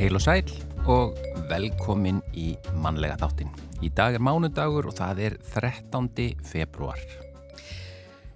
[0.00, 0.48] Heil og sæl
[0.90, 1.18] og
[1.50, 3.50] velkomin í mannlega þáttin.
[3.84, 6.08] Í dag er mánudagur og það er 13.
[6.42, 6.98] februar.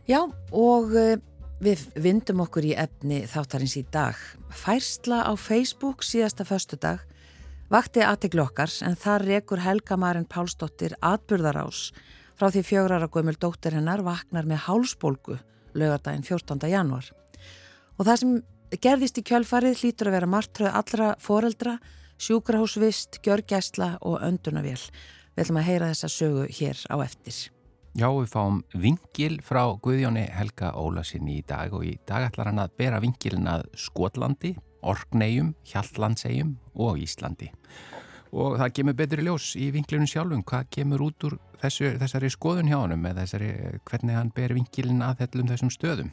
[0.07, 0.21] Já,
[0.53, 1.17] og uh,
[1.59, 4.15] við vindum okkur í efni þáttarins í dag.
[4.55, 7.03] Færsla á Facebook síðasta förstu dag
[7.75, 11.89] vakti aðteglu okkar en þar rekur Helga Marin Pálsdóttir atburðarás
[12.39, 15.41] frá því fjögrara gömul dóttir hennar vaknar með hálsbólgu
[15.75, 16.69] lögadaginn 14.
[16.71, 17.09] janúar.
[17.99, 18.37] Og það sem
[18.85, 21.73] gerðist í kjölfarið hlýtur að vera margtröð allra foreldra,
[22.23, 24.79] sjúkrahúsvist, gjörgæsla og öndunavél.
[25.35, 27.41] Við ætlum að heyra þessa sögu hér á eftir.
[27.95, 32.63] Já, við fáum vingil frá Guðjóni Helga Ólasin í dag og í dag ætlar hann
[32.63, 37.51] að bera vingilin að Skotlandi, Orkneium, Hjallandsegjum og Íslandi.
[38.35, 42.31] Og það kemur betur í ljós í vinglunum sjálfum, hvað kemur út úr þessu, þessari
[42.35, 43.51] skoðun hjá hann með þessari,
[43.87, 46.11] hvernig hann ber vingilin að þellum þessum stöðum.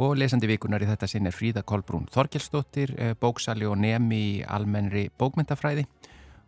[0.00, 5.08] Og lesandi vikunar í þetta sinn er Fríða Kolbrún Þorkelsdóttir, bóksali og nemi í almennri
[5.18, 5.86] bókmyndafræði.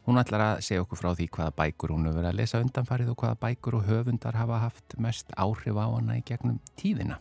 [0.07, 3.13] Hún ætlar að segja okkur frá því hvaða bækur hún hefur verið að lesa undanfarið
[3.13, 7.21] og hvaða bækur og höfundar hafa haft mest áhrif á hana í gegnum tíðina.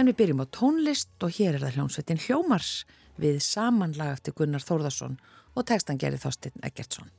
[0.00, 2.70] En við byrjum á tónlist og hér er það hljómsveitin Hljómars
[3.20, 5.18] við samanlag eftir Gunnar Þórðarsson
[5.56, 7.10] og tekstan gerir Þorstin Eggertsson.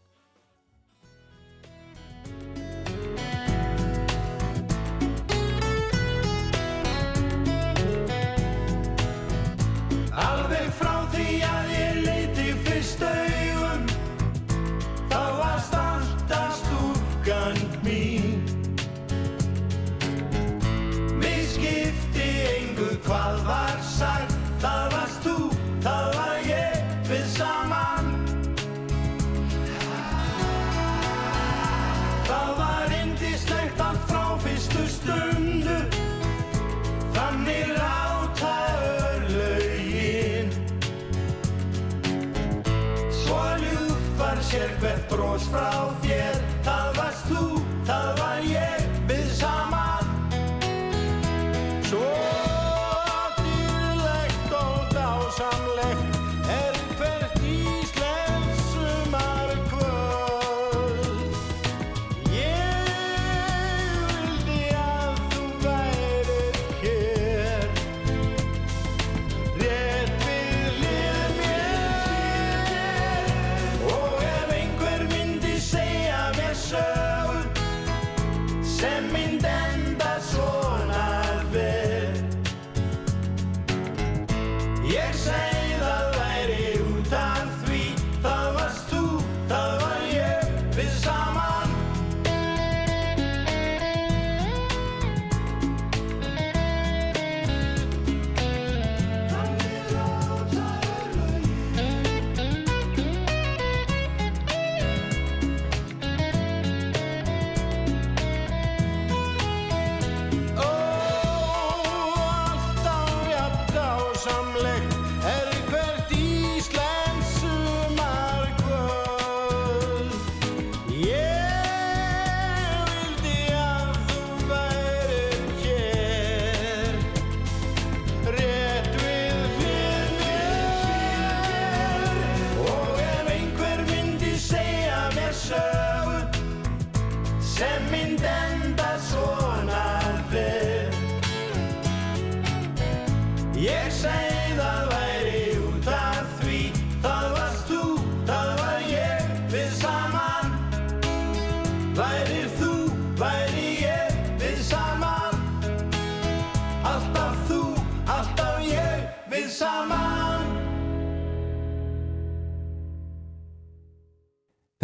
[45.17, 46.46] Sér hvert brós frá þér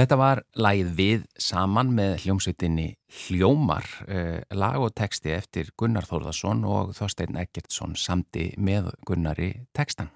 [0.03, 2.89] Þetta var lagið við saman með hljómsveitinni
[3.23, 10.09] Hljómar, eh, lag og teksti eftir Gunnar Þórðarsson og Þorstein Eggertsson samti með Gunnari tekstan.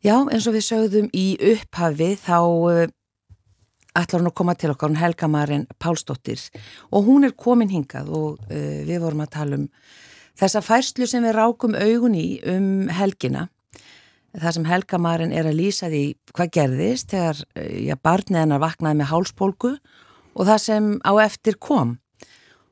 [0.00, 2.86] Já, eins og við sögðum í upphafi þá uh,
[4.00, 6.48] ætlar hún að koma til okkar, hún Helga Marin Pálsdóttir
[6.88, 9.68] og hún er komin hingað og uh, við vorum að tala um
[10.40, 13.50] þessa færslu sem við rákum augun í um helgina
[14.36, 16.02] það sem Helga Marin er að lýsa því
[16.34, 19.72] hvað gerðist þegar já, barnið hennar vaknaði með hálspólku
[20.34, 21.96] og það sem á eftir kom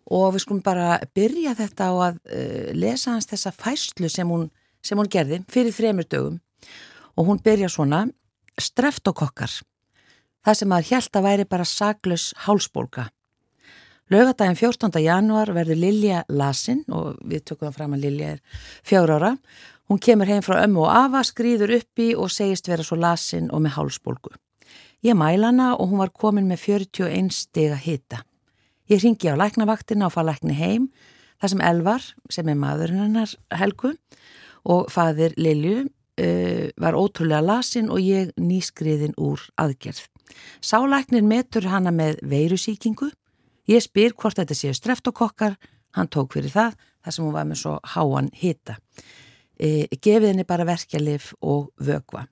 [0.06, 4.50] og við skulum bara byrja þetta á að uh, lesa hans þessa fæslu sem hún,
[4.85, 6.37] sem hún gerði fyrir þremur dögum
[7.17, 8.05] og hún byrja svona
[8.61, 9.56] streftokokkar
[10.47, 13.08] Það sem maður held að væri bara saglus hálsbólka.
[14.14, 15.00] Laugadaginn 14.
[15.03, 19.32] januar verður Lilja lasin og við tökum það fram að Lilja er fjár ára.
[19.87, 23.62] Hún kemur heim frá ömmu og afa, skrýður uppi og segist vera svo lasin og
[23.62, 24.33] með hálsbólgu.
[25.06, 28.25] Ég mæla hana og hún var komin með 41 stiga hita.
[28.91, 30.88] Ég ringi á læknavaktina og fá lækni heim
[31.41, 33.93] þar sem Elvar, sem er maðurinn hennar Helgu
[34.65, 40.09] og fadir Lilju uh, var ótrúlega lasin og ég nýskriðin úr aðgerð.
[40.62, 43.12] Sálæknir metur hana með veirusíkingu
[43.67, 45.56] Ég spyr hvort þetta séu streftokokkar,
[45.99, 48.77] hann tók fyrir það, þar sem hún var með svo háan hita.
[49.56, 52.26] E, gefið henni bara verkjalif og vögva.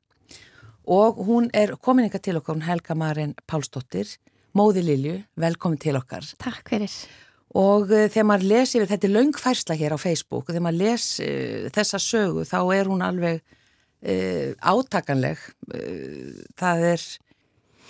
[0.85, 4.11] Og hún er komin ykkar til okkar, hún Helga Marin Pálsdóttir,
[4.53, 6.27] móði Lilju, velkomin til okkar.
[6.43, 6.93] Takk fyrir.
[7.57, 11.25] Og e, þegar maður lesi yfir, þetta er laungfærsla hér á Facebook, þegar maður lesi
[11.25, 13.41] e, þessa sögu þá er hún alveg
[14.03, 14.17] e,
[14.61, 15.41] átakanleg.
[15.73, 15.85] E,
[16.61, 17.07] það er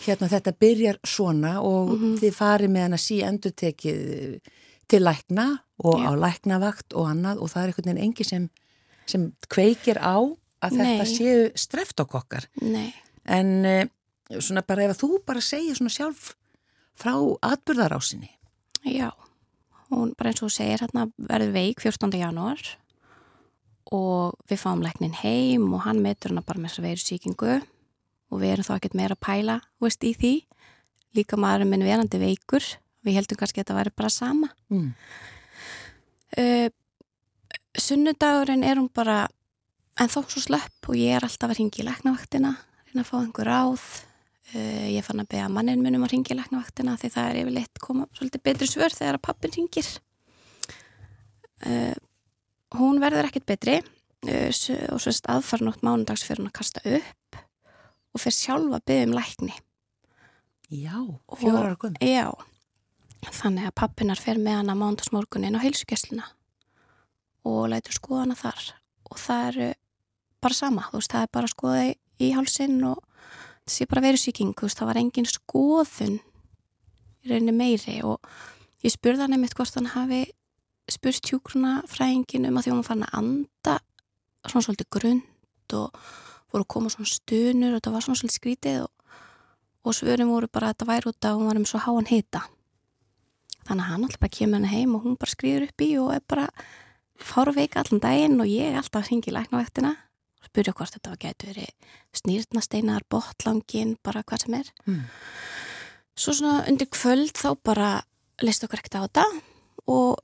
[0.05, 2.19] hérna þetta byrjar svona og mm -hmm.
[2.21, 4.41] þið farið með hann að sí endur tekið
[4.89, 5.47] til lækna
[5.79, 6.09] og Já.
[6.09, 8.49] á læknavakt og annað og það er einhvern veginn engi sem,
[9.11, 10.17] sem kveikir á
[10.65, 10.85] að Nei.
[10.85, 12.49] þetta séu streftokokkar.
[12.63, 12.95] Nei.
[13.25, 13.85] En uh,
[14.39, 16.33] svona bara ef þú bara segir svona sjálf
[16.99, 17.15] frá
[17.45, 18.31] atbyrðarásinni.
[18.85, 19.11] Já,
[19.91, 22.13] hún bara eins og segir hérna verður veik 14.
[22.21, 22.63] janúar
[23.95, 27.55] og við fáum læknin heim og hann metur hana bara með þess að veru síkingu
[28.33, 30.33] og við erum þá ekkert meira að pæla veist, í því,
[31.17, 32.65] líka maður minn verandi veikur,
[33.05, 34.89] við heldum kannski að þetta væri bara sama mm.
[36.41, 36.69] uh,
[37.75, 39.25] Sunnudagurinn er hún bara
[40.01, 42.55] en þó svo slöpp og ég er alltaf að ringi í leknavaktina,
[42.91, 43.85] reyna að fá einhver ráð
[44.55, 47.83] uh, ég fann að beða mannin munum að ringi í leknavaktina því það er yfirleitt
[47.83, 49.91] koma svolítið betri svör þegar að pappin ringir
[51.67, 51.95] uh,
[52.79, 53.81] hún verður ekkert betri
[54.25, 57.39] og svo aðfarnótt mánudags fyrir hún að kasta upp
[58.15, 59.57] og fyrir sjálfa að byggja um lækni.
[60.73, 60.97] Já,
[61.37, 61.99] fjórar gum.
[62.01, 62.31] Já,
[63.27, 66.31] þannig að pappinar fer með hana mándagsmorgunin á heilsugessluna
[67.45, 68.71] og lætur skoða hana þar.
[69.11, 69.75] Og það er
[70.45, 71.83] bara sama, þú veist, það er bara að skoða
[72.21, 73.03] í hálsin og
[73.65, 76.17] það sé bara verið síking, þú veist, það var engin skoðun
[77.25, 77.99] í rauninni meiri.
[78.05, 78.19] Og
[78.85, 80.25] ég spurði hann einmitt hvort hann hafi
[80.91, 83.79] spurst hjúkruna fræðingin um að því hún fann að anda
[84.45, 86.03] svona svolítið grund og
[86.53, 88.91] voru að koma svona stunur og þetta var svona svolítið skrítið og,
[89.85, 92.45] og svörum voru bara að þetta væri út að hún var um svo háan hita.
[93.65, 96.13] Þannig að hann alltaf bara kemur henni heim og hún bara skrýður upp í og
[96.13, 96.47] er bara
[97.25, 101.21] fáru veika allan daginn og ég alltaf hringi í læknavektina og spyrja hvort þetta var
[101.23, 104.71] gætu verið snýrtnasteinar, botlangin, bara hvað sem er.
[104.87, 105.05] Mm.
[106.17, 107.89] svo svona undir kvöld þá bara
[108.43, 109.25] leist okkur ekkert á þetta
[109.91, 110.21] og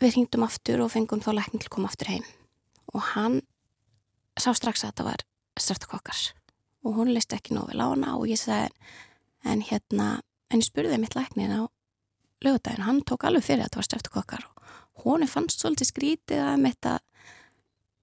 [0.00, 2.24] við hringdum aftur og fengum þá lækning til að koma aftur heim.
[2.94, 3.42] Og hann
[4.40, 5.24] sá strax að þetta var
[5.60, 6.22] straftakokkar
[6.82, 8.72] og hún leist ekki nóg vel á hana og ég sagði
[9.44, 11.62] en hérna, en ég spurði mitt læknin á
[12.42, 14.72] lögudagin, hann tók alveg fyrir að þetta var straftakokkar og
[15.04, 17.00] hún fannst svolítið skrítið að mitt að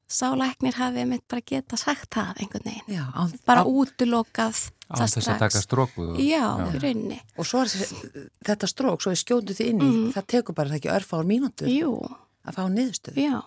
[0.10, 5.30] sálæknir hafi mitt bara geta sagt það einhvern veginn, já, á, bara útlokað á þess
[5.30, 7.70] að taka stróku og, já, í rauninni og svo er
[8.50, 10.10] þetta strók, svo er skjóndu því inni mm.
[10.18, 11.94] það tekur bara það ekki örfa ár mínútur Jú.
[12.42, 13.38] að fá niðurstöðu já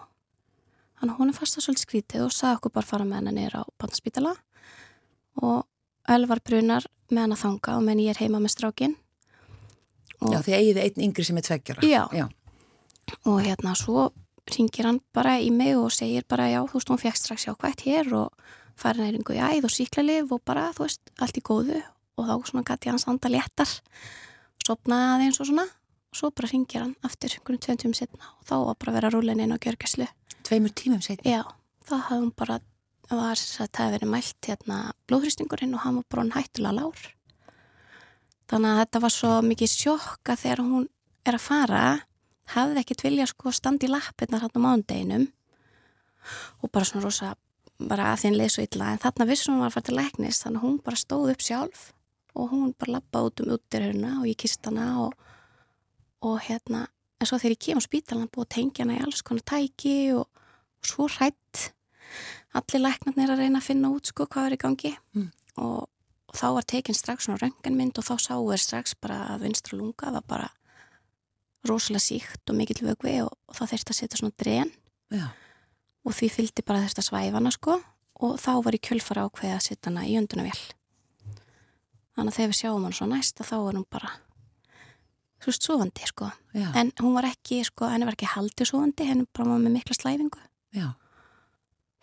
[1.03, 3.33] Þannig að hún er fast að svolítið skrítið og sagði okkur bara fara með henni
[3.41, 4.37] nýra á barnaspítala
[5.43, 5.65] og
[6.15, 8.95] Elvar brunar með henni að þanga og menn ég er heima með strákin.
[10.23, 11.83] Já, því eigiði einn yngri sem er tveggjara.
[11.83, 12.03] Já.
[12.15, 12.25] já,
[13.29, 14.11] og hérna svo
[14.53, 17.85] ringir hann bara í mig og segir bara já, þú veist, hún fekk strax jákvægt
[17.87, 18.33] hér og
[18.79, 21.83] færi næringu í æð og síklarlif og bara, þú veist, allt í góðu
[22.19, 23.71] og þá svona gæti hans anda léttar,
[24.67, 25.69] sopnaði aðeins og svona
[26.13, 28.99] og svo bara ringir hann aftur einhvern tveim tíum setna og þá var bara að
[28.99, 30.09] vera rúlein inn á gjörgæslu
[30.43, 31.23] Tveimur tímum setna?
[31.23, 31.43] Já,
[31.87, 32.59] þá hafði hún bara,
[33.11, 34.79] var að það hefði verið mælt hérna
[35.09, 37.05] blóðhrýstingurinn og hann var bara hættulega lár.
[38.51, 40.89] Þannig að þetta var svo mikið sjokka þegar hún
[41.29, 41.85] er að fara,
[42.57, 45.27] hafði ekkert vilja sko standi í lappirnar hann á mándeginum
[46.63, 47.33] og bara svona rosa,
[47.83, 50.43] bara að þinn leið svo illa en þarna vissum hún var að fara til læknis
[50.45, 51.85] þannig að hún bara stóð upp sjálf
[52.39, 55.15] og hún bara lappaði út um útirhöruna og ég kist hana og,
[56.25, 56.87] og hérna
[57.21, 59.97] en svo þegar ég kem á spítalan búið að tengja hana í alls konar tæki
[60.17, 61.73] og, og svo hrætt
[62.57, 64.93] allir læknarnir að reyna að finna út sko hvað er í gangi.
[65.17, 65.29] Mm.
[65.65, 65.89] og,
[66.29, 69.79] og þá var tekinn strax svona rönganmynd og þá sáu þér strax bara að vinstra
[69.79, 70.51] lunga var bara
[71.69, 74.73] rosalega síkt og mikill vögvi og, og þá þurfti að setja svona dren
[75.13, 75.29] Já.
[76.03, 77.79] og því fylgdi bara þetta svæfana sko
[78.23, 80.59] og þá var í kjölfara ákveði að setja hana í öndunavél
[82.13, 84.13] þannig að þegar við sjáum hann svo næsta þá er hann bara
[85.43, 86.31] þú veist, sofandi, sko.
[86.55, 86.69] Já.
[86.79, 89.97] En hún var ekki, sko, henni var ekki haldið sofandi, henni bara var með mikla
[89.99, 90.43] slæfingu.
[90.77, 90.93] Já.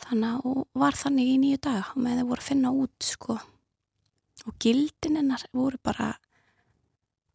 [0.03, 3.37] Þannig að, og var þannig í nýju dag, með þau voru að finna út, sko,
[4.45, 6.13] og gildin hennar voru bara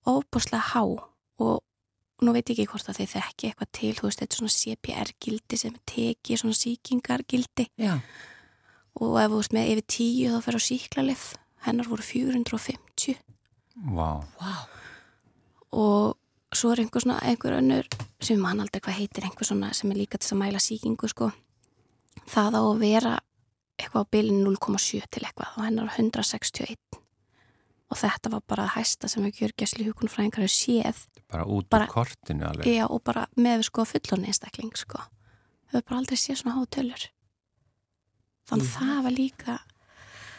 [0.09, 1.64] ofbúslega há og
[2.23, 4.57] nú veit ég ekki hvort að þið þekki eitthvað til, þú veist, þetta er svona
[4.59, 7.95] CPR-gildi sem teki svona síkingar-gildi Já,
[9.01, 11.25] og ef þú veist með yfir tíu þá fer á síklarlið
[11.67, 13.19] hennar voru 450
[13.75, 14.53] Vá, vá,
[15.75, 16.15] og
[16.55, 17.89] svo er einhver svona einhver önnur
[18.23, 21.33] sem mann aldrei hvað heitir einhver svona sem er líka til að mæla síkingu sko.
[22.31, 23.15] Það á að vera
[23.75, 26.79] eitthvað á bylinn 0,7 til eitthvað og hennar 161
[27.95, 31.87] og þetta var bara það hæsta sem við gjörgjæsli hugunfræðingar hefur séð bara út Bara-
[31.87, 32.67] úr kortinu alveg.
[32.67, 34.99] Já, og bara með við sko fullorni einstakling sko.
[35.71, 37.07] Við höfum bara aldrei séð svona hátölur.
[38.51, 38.79] Þannig að Já.
[38.81, 39.55] það var líka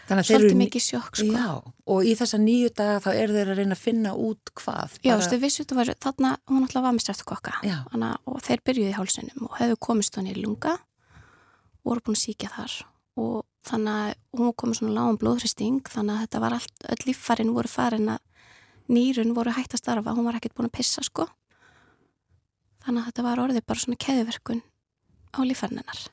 [0.05, 1.31] þannig að þeir svolítið eru mikið sjokk sko.
[1.33, 1.47] Já,
[1.95, 5.13] og í þessa nýju daga þá eru þeir að reyna að finna út hvað Já,
[5.15, 7.55] þú veist, við vissum þetta var þarna, hún alltaf var með.
[7.95, 12.19] Þannig, og þeir byrjuði í hálsunum og hefðu komist hann í lunga og voru búin
[12.19, 12.75] að síkja þar
[13.17, 17.53] og þannig að hún komið svona lágum blóðhristing þannig að þetta var allt, öll líffarin
[17.55, 18.22] voru farin að
[18.95, 21.25] nýrun voru hægt að starfa, hún var ekkert búin að pissa sko.
[22.86, 24.62] Þannig að þetta var orðið bara svona keðuverkun
[25.36, 26.03] á líffarinnar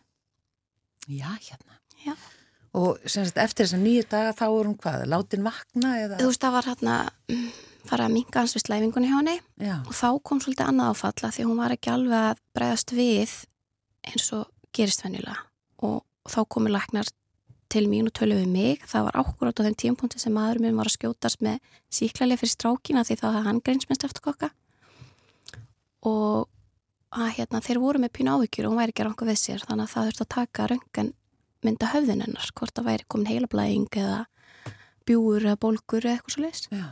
[1.10, 1.80] Já, hérna.
[2.06, 2.14] Já.
[2.78, 6.18] Og sem sagt, eftir þessa nýju daga þá er hún hvað, látin vakna eða?
[6.22, 6.94] Þú veist, það var hérna
[7.90, 9.34] fara að minka hans við slæfingunni hjá henni.
[9.60, 13.34] Já, og þá kom svolítið annað áfalla því hún var ekki alveg að bregðast við
[14.08, 15.42] eins og gerist venjulega.
[15.82, 17.10] Og þá komu læknar
[17.72, 18.82] til mín og tölu við mig.
[18.88, 21.60] Það var ákvörðat á þeim tímpunkti sem maður minn var að skjótast með
[21.92, 24.52] síklarlega fyrir strákina því þá hafði hann greins með streftukokka
[26.08, 26.48] og
[27.12, 29.88] að hérna þeir voru með pínu áhyggjur og hún væri ekki ranka við sér þannig
[29.88, 31.10] að það þurfti að taka röngan
[31.62, 34.20] mynda höfðin hennar hvort það væri komin heilablæðing eða
[35.06, 36.86] bjúur eða bólgur eða eitthvað svo leis já,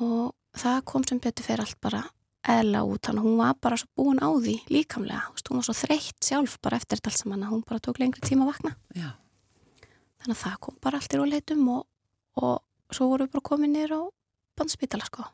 [0.00, 2.02] og það kom sem betur fyrir allt bara
[2.50, 5.76] eðla út, þannig að hún var bara svo búin á því líkamlega, hún var svo
[5.76, 9.10] þreytt sjálf bara eftir þetta saman að hún bara tók lengri tíma að vakna, já,
[10.20, 11.86] þannig að það kom bara allt í róleitum og,
[12.40, 14.00] og svo vorum við bara komin niður á
[14.60, 15.24] bandspítala sko.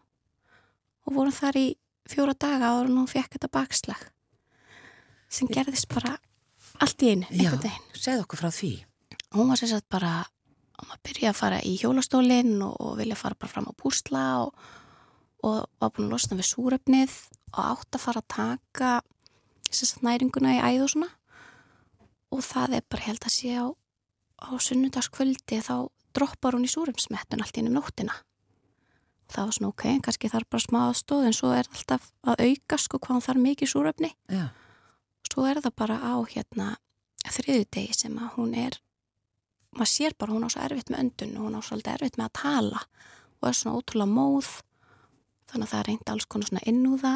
[1.06, 1.66] Og vorum þar í
[2.06, 4.06] fjóra daga en hún fekk þetta bakslag
[5.26, 6.14] sem gerðist bara
[6.82, 7.50] allt í einu, já,
[7.98, 8.72] segð okkur frá því.
[9.34, 10.20] Hún var sagt bara
[10.76, 13.74] hún var að byrja að fara í hjólastólinn og, og vilja fara bara fram á
[13.80, 14.66] púsla og,
[15.46, 17.14] og var búin að losna við súrefnið
[17.54, 18.90] og átt að fara að taka
[19.72, 21.10] sagt næringuna í æð og svona.
[22.34, 23.66] Og það er bara held að sé á,
[24.42, 28.14] á sunnudagskvöldi þá droppar hún í súrefnsmettun allt í ennum nóttina.
[29.26, 32.42] Og það var svona ok, kannski þarf bara smá aðstóð en svo er alltaf að
[32.46, 34.10] auka sko hvað hún þarf mikið súrefni.
[34.30, 34.46] Já,
[35.26, 36.68] svo er það bara á hérna
[37.26, 38.78] þriðudegi sem að hún er
[39.76, 42.28] maður sér bara hún á svo erfitt með öndun og hún á svolítið erfitt með
[42.28, 42.82] að tala
[43.40, 44.50] og er svona ótrúlega móð.
[45.50, 47.14] Þannig að það er reynd alls konar svona innúða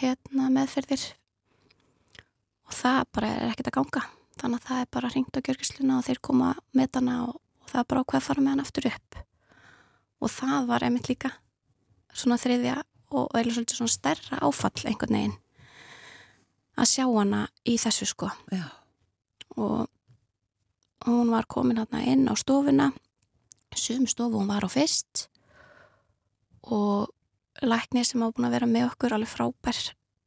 [0.00, 1.04] hérna meðferðir.
[2.66, 4.08] Og það bara er ekkert að ganga
[4.40, 7.70] þannig að það er bara reynd á gjörgisluna og þeir koma með hana og, og
[7.72, 9.20] það er bara ákveð að fara með hann aftur upp.
[10.20, 11.32] Og það var einmitt líka
[12.10, 12.80] svona þriðja
[13.10, 15.38] og eða svolítið svona stærra áfall einhvern veginn
[16.80, 18.30] að sjá hana í þessu sko.
[18.54, 18.66] Já,
[19.60, 19.88] og
[21.06, 22.90] hún var komin hérna inn á stofuna.
[23.76, 25.28] Sum stofu hún var á fyrst.
[26.62, 27.08] Og
[27.62, 29.80] læknir sem hafa búin að vera með okkur alveg frábær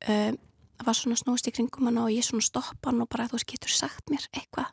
[0.09, 0.37] um,
[0.85, 3.51] var svona snúst í kringum hana og ég svona stoppa hann og bara þú veist
[3.51, 4.71] getur sagt mér eitthvað?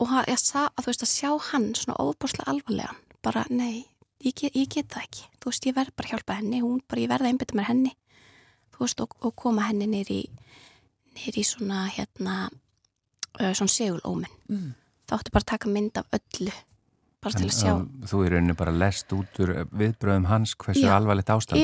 [0.00, 3.86] Og hann- ég sa að þú veist að sjá hann svona óbúrslega alvarlegan bara nei,
[4.24, 5.28] ég get, ég get það ekki.
[5.40, 7.96] Þú veist ég verð bara hjálpa henni hún bara ég verð að einbytta mér henni.
[8.72, 10.22] Þú veist og, og koma henni nýr í
[11.16, 12.50] nýr í svona hérna
[13.38, 14.68] svona segulómin mm.
[15.08, 16.54] þá áttu bara að taka mynd af öllu
[17.22, 17.72] bara til að sjá.
[17.74, 21.62] um, þú er rauninni bara lest út úr viðbröðum hans hversu alvarlegt ástand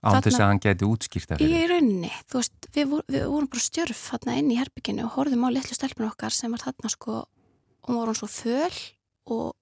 [0.00, 3.26] án þess að hann geti útskýrt það í fyrir rauninni þú veist, við, vor, við
[3.28, 6.64] vorum bara stjörf þarna inn í herbygginu og horfðum á litlu stelpun okkar sem var
[6.64, 7.24] þarna sko
[7.88, 8.78] hún var hún svo föl
[9.30, 9.56] og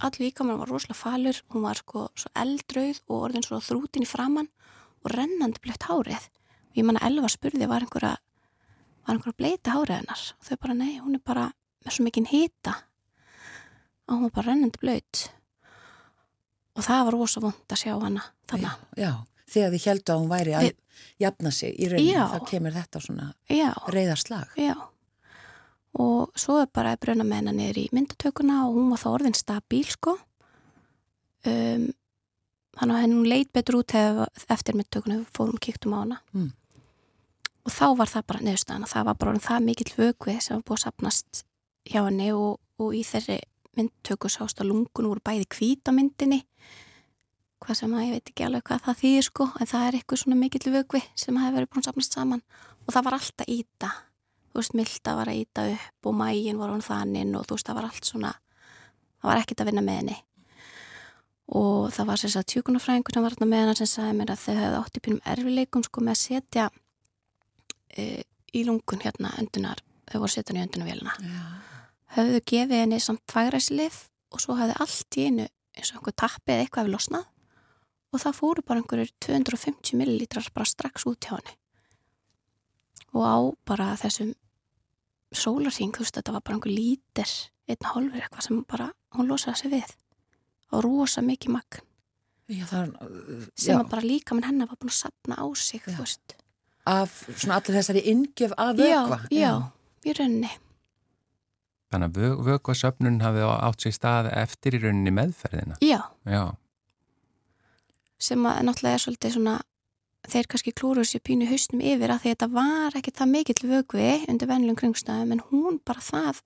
[0.00, 1.42] allir líkamann var rosalega falur.
[1.50, 4.50] Hún var sko svo eldrauð og orðin svo þrútin í framann
[5.04, 6.28] og rennandi blött hárið.
[6.70, 8.16] Og ég manna Elva spurði var einhverja
[9.06, 10.22] var einhverja bleita hárið hennar?
[10.38, 11.50] Og þau bara nei, hún er bara
[11.84, 12.76] með svo mikinn hita.
[14.08, 15.28] Og hún var bara rennandi blöyt
[16.78, 18.70] og það var rosa vond að sjá hana þarna.
[18.94, 19.12] Já, já,
[19.50, 22.24] þegar þið heldu að hún væri að Við- jafna sig í rauninni, Já.
[22.30, 23.28] þá kemur þetta svona
[23.94, 24.56] reyðarslag.
[24.60, 24.74] Já,
[26.00, 29.08] og svo er bara að bruna með hennar niður í myndatökuna og hún var þá
[29.10, 30.18] orðin stabíl sko.
[31.48, 31.86] Um,
[32.76, 36.20] þannig að henn leit betur út eftir myndatökuna, fórum og kíktum á hana.
[36.36, 36.50] Mm.
[37.64, 40.66] Og þá var það bara neðustan og það var bara það mikill vökvi sem var
[40.68, 41.42] búið að sapnast
[41.90, 43.40] hjá henni og, og í þeirri
[43.76, 46.40] myndtöku sást að lungun voru bæði hvít á myndinni
[47.60, 50.22] hvað sem að ég veit ekki alveg hvað það þýðir sko en það er eitthvað
[50.22, 52.42] svona mikill vökvi sem hefur verið búin að sapnast saman.
[52.86, 53.90] Og það var alltaf íta
[54.50, 57.68] þú veist, Milda var að íta upp og mægin var hún þaninn og þú veist,
[57.68, 58.32] það var allt svona
[59.20, 60.18] það var ekkert að vinna með henni.
[61.60, 64.54] Og það var sagt tjúkunarfræðingur sem var hérna með hennar sem sagði mér að þau
[64.60, 66.66] hefði átt í pínum erfileikum sko með að setja
[67.90, 68.04] e,
[68.54, 71.16] í lungun hérna öndunar, þau voru setjan í öndunarvélina.
[72.14, 76.54] Höfðu gefið henni samt tvagræslif og svo hefði allt í einu eins og einhver tappi
[76.54, 77.26] eða eitthvað hefði losnað
[78.12, 81.56] og það fóru bara einhverjur 250 millilítrar bara strax út hjá henni.
[83.14, 83.36] Og á
[83.66, 84.32] bara þessum
[85.34, 87.32] sólarhing, þú veist, þetta var bara einhver lítir,
[87.70, 89.94] einn hálfur eitthvað sem bara, hún losaði sig við.
[90.74, 91.84] Og rosa mikið magn.
[92.50, 95.46] Já, það er, sem já, að bara líka minn hennar var búin að sapna á
[95.54, 95.92] sig, Já.
[95.94, 96.34] þú veist.
[96.90, 99.18] Af svona allir þessari inngjöf af já, vökva.
[99.30, 99.50] já,
[100.10, 100.50] í rauninni.
[101.90, 105.78] Þannig að vökuasöfnun hafi átt sér stað eftir í rauninni meðferðina.
[105.82, 106.42] já, Já,
[108.20, 109.56] sem að náttúrulega er svolítið svona
[110.30, 113.68] þeir kannski klúruðu sér pínu hausnum yfir að því að þetta var ekki það mikill
[113.70, 116.42] vögvi undir venlum kringstæðum en hún bara það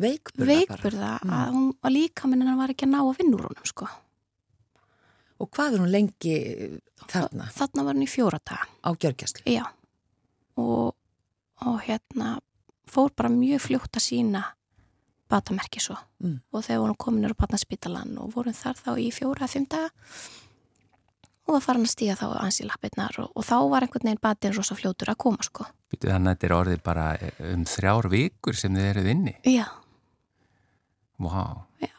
[0.00, 1.32] Veikburða, veikburða Mm.
[1.36, 3.88] að hún var líka minn hann var ekki að ná að vinna úr honum sko.
[5.40, 6.34] Og hvað er hún lengi
[7.10, 9.44] þarna þarna var hún í fjóra daga á gjörgjastlu?
[9.50, 9.66] já
[10.56, 10.94] og,
[11.66, 12.38] og hérna
[12.88, 14.44] fór bara mjög fljótt að sína
[15.30, 16.40] batamerki svo Mm.
[16.52, 19.88] og þegar vorum komin úr batnaspítalan og vorum þar þá í fjóra fimm daga
[21.50, 24.22] og var farin að stíga þá ans í lappirnar og, og þá var einhvern veginn
[24.22, 25.66] batinn rosa fljótur að koma sko
[25.98, 27.06] þannig að þetta er orðið bara
[27.50, 29.34] um þrjár vikur sem þið eruð inni.
[29.50, 29.66] já,
[31.20, 31.66] Vá.
[31.82, 31.90] Já.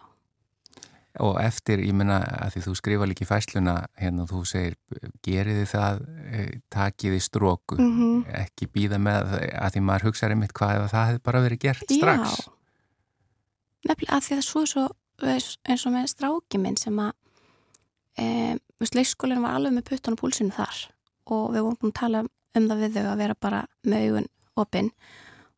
[1.21, 4.77] Og eftir, ég menna að því þú skrifa líka í fæsluna hérna þú segir,
[5.27, 5.99] gerið þið það,
[6.31, 8.23] eh, takið þið stróku, Mhm.
[8.41, 11.83] ekki býða með að því maður hugsaði mitt hvað ef það hefði bara verið gert
[11.91, 12.39] strax.
[12.39, 12.51] Já.
[13.89, 14.87] Nefnilega að því að svo svo
[15.21, 17.11] eins og með stráki minn sem að
[18.19, 20.85] e, leikskólinn var alveg með puttan og púlsinu þar
[21.31, 24.31] og við vorum búin að tala um það við þau að vera bara með augun
[24.61, 24.89] opinn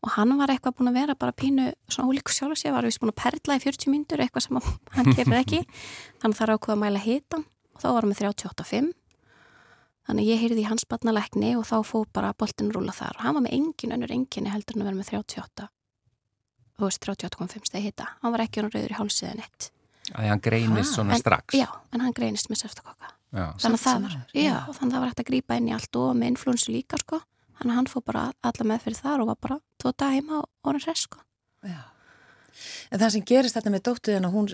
[0.03, 2.87] og hann var eitthvað búin að vera bara pínu svona ólíku sjálf og sér var
[2.87, 4.59] við búin að perla í 40 myndur eitthvað sem
[4.97, 5.61] hann gerir ekki.
[6.21, 8.89] Þannig þarf ákveða að mæla hitan og þá varum við 38.5
[10.03, 13.15] þannig ég heyrði í hans batnalækni og þá fór bara boltinn rúla þar.
[13.15, 15.69] Og hann var með engin önnur enginni heldur en að vera með 38
[16.73, 18.09] þú veist 38.5 stegi hita.
[18.19, 19.71] Hann var ekki hann rauður í hálsiðin eitt
[20.11, 21.55] Að hann greinist Ha, svona en, strax.
[21.55, 23.45] já, en hann greinist með seftakokka Já.
[23.63, 25.95] þannig að það var, já, þannig að það var hægt að grípa inn í allt
[25.97, 27.21] og með influensu líka sko
[27.57, 30.69] þannig að hann fór bara alla meðferð þar og var bara tvo dag heima og
[30.69, 31.23] orðin res sko
[31.63, 31.79] Já.
[32.93, 34.49] En það sem gerist þetta með dóttuðina, hún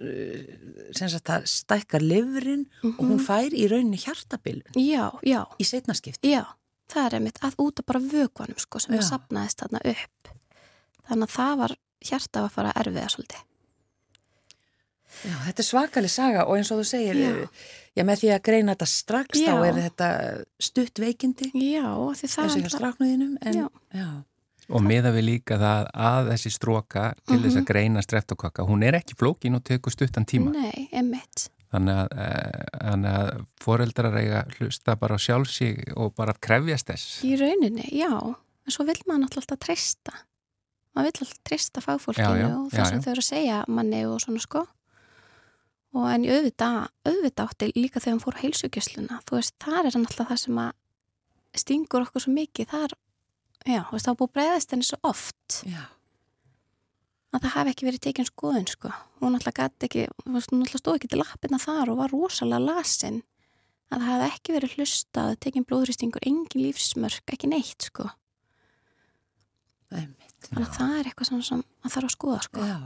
[0.95, 6.31] sem sagt það stækkar livrin og hún fær í rauninni hjartabilun já, já, í setnaskipti.
[6.31, 6.45] já
[6.89, 9.01] það er einmitt að út af bara vökvanum sko sem Já.
[9.01, 10.31] það sapnaðist þarna upp
[11.09, 11.75] þannig að það var
[12.09, 13.43] hjarta var að fara erfiða svolítið
[15.25, 17.47] Já, þetta er svakalig saga og eins og þú segir, Já.
[17.97, 19.51] já, með því að greina þetta strax Já.
[19.51, 20.09] þá er þetta
[20.59, 23.67] stutt veikindi já, af því það hjá stráknuðinum en Já.
[23.93, 24.09] já.
[24.69, 27.61] Og miða við líka það að þessi stróka til þess Mhm.
[27.63, 30.51] að greina streftakokka, hún er ekki flókin og tekur stuttan tíma.
[30.53, 36.33] nei, einmitt Þannig að, eh, þannig að foreldrar eiga hlusta bara á sjálfsig og bara
[36.33, 37.23] krefjast þess.
[37.25, 40.13] í rauninni, já en svo vill maður náttúrulega alltaf treysta
[40.95, 43.03] maður vill alltaf treysta fagfólkinu Já, já, og já, það sem já.
[43.05, 44.67] þau eru að segja manni og svona sko
[45.97, 49.79] og en í auðvitað, auðvitað átti líka þegar hann fór á heilsugjösluna þú veist, þar
[49.87, 52.93] er hann alltaf það sem að stingur okkur svo mikið þar,
[53.65, 55.81] já, þú veist, þá búið breyðast henni svo oft Já.
[57.33, 60.99] að það hafi ekki verið tekin skoðun sko, hún alltaf gæti ekki hún alltaf stóð
[60.99, 63.23] ekki til lappina þar og var rosalega lasin
[63.89, 68.11] að það hafi ekki verið hlustað, tekin blóðrýstingur engin lífsmörk, ekki neitt sko
[69.89, 70.37] Einmitt.
[70.45, 72.65] þannig að það er eitthvað sem, sem að þarf að skoða sko.
[72.69, 72.77] Já.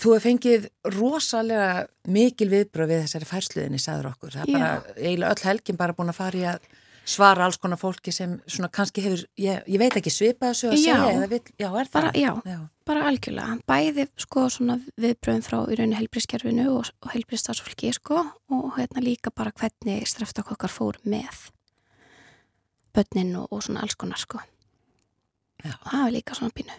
[0.00, 1.70] Þú hefur fengið rosalega
[2.08, 4.36] mikil viðbröð við þessari færsluðinni, sagður okkur.
[4.36, 4.60] Það er Já.
[4.60, 6.68] bara, eiginlega öll helgin bara búin að fara í að
[7.10, 10.76] svara alls konar fólki sem svona kannski hefur, ég, ég veit ekki svipað þessu að
[10.76, 10.82] Já.
[10.84, 11.94] segja vill, já, er það?
[11.96, 12.32] Bara, já.
[12.52, 12.58] já.
[12.90, 18.20] bara algjörlega, bæði sko svona viðbröðum frá í rauninu heilbrískerfinu og, og heilbríðstafsfólki sko
[18.54, 21.48] og hérna líka bara hvernig streftakokkar fór með
[22.94, 24.42] börnin og, og svona alls konar sko
[25.64, 25.74] Já.
[25.74, 26.78] og það er líka svona pínu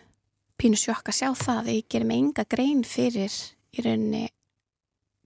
[0.61, 3.33] pínu sjokk að sjá það að ég gerir mig enga grein fyrir
[3.73, 4.23] í rauninni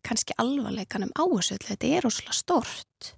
[0.06, 3.14] kannski alvarleikanum á þessu þetta er óslega stort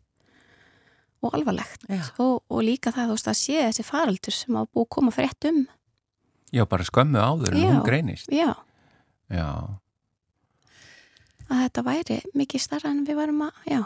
[1.25, 1.83] og alvarlegt
[2.21, 5.13] og, og líka það þú veist að sé þessi faraldur sem á búið að koma
[5.15, 5.65] frétt um
[6.55, 8.29] Já, bara skömmu áður en hún greinist.
[8.31, 8.53] já,
[9.27, 9.47] Já,
[11.51, 13.81] að þetta væri mikið starra en við varum að, já,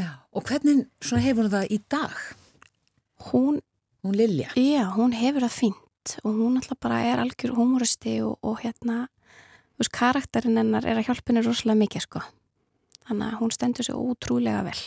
[0.00, 0.08] já.
[0.32, 2.14] Og hvernig hefur hún það í dag?
[3.32, 3.60] hún,
[4.06, 4.48] Hún Lilja.
[4.56, 5.54] já, hún hefur það
[6.06, 9.08] fínt og hún alltaf bara er algjör humoristi og, og hérna,
[9.78, 12.20] veist, karakterinn hennar er að hjálpa henni rosalega mikið, sko.
[13.06, 14.80] Þannig að hún stendur sig ótrúlega vel.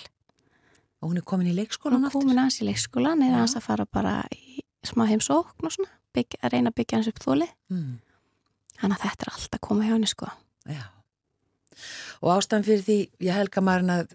[1.01, 3.33] Og hún er komin í Hún leikskólan er komin aðeins í leikskólan, Já.
[3.35, 7.07] aðeins að fara bara í, smá heimsókn og svona, byggja, að reyna að byggja hans
[7.11, 7.99] upp þóli Mm.
[8.79, 10.27] þannig að þetta er allt að koma hjá henni sko
[10.67, 10.83] Já.
[12.21, 14.13] Og ástæðan fyrir því, ég helga maður að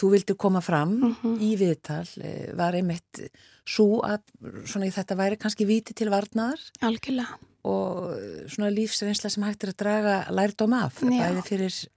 [0.00, 1.34] þú vildi koma fram Mhm.
[1.40, 3.28] í viðtal, eh, var einmitt
[3.66, 4.20] svo að
[4.66, 8.10] svona, þetta væri kannski viti til varnaðar algjörlega, og
[8.52, 11.30] svona lífsreynsla sem hægt er að draga lærdóm af, Já.
[11.32, 11.88] bæði fyrir,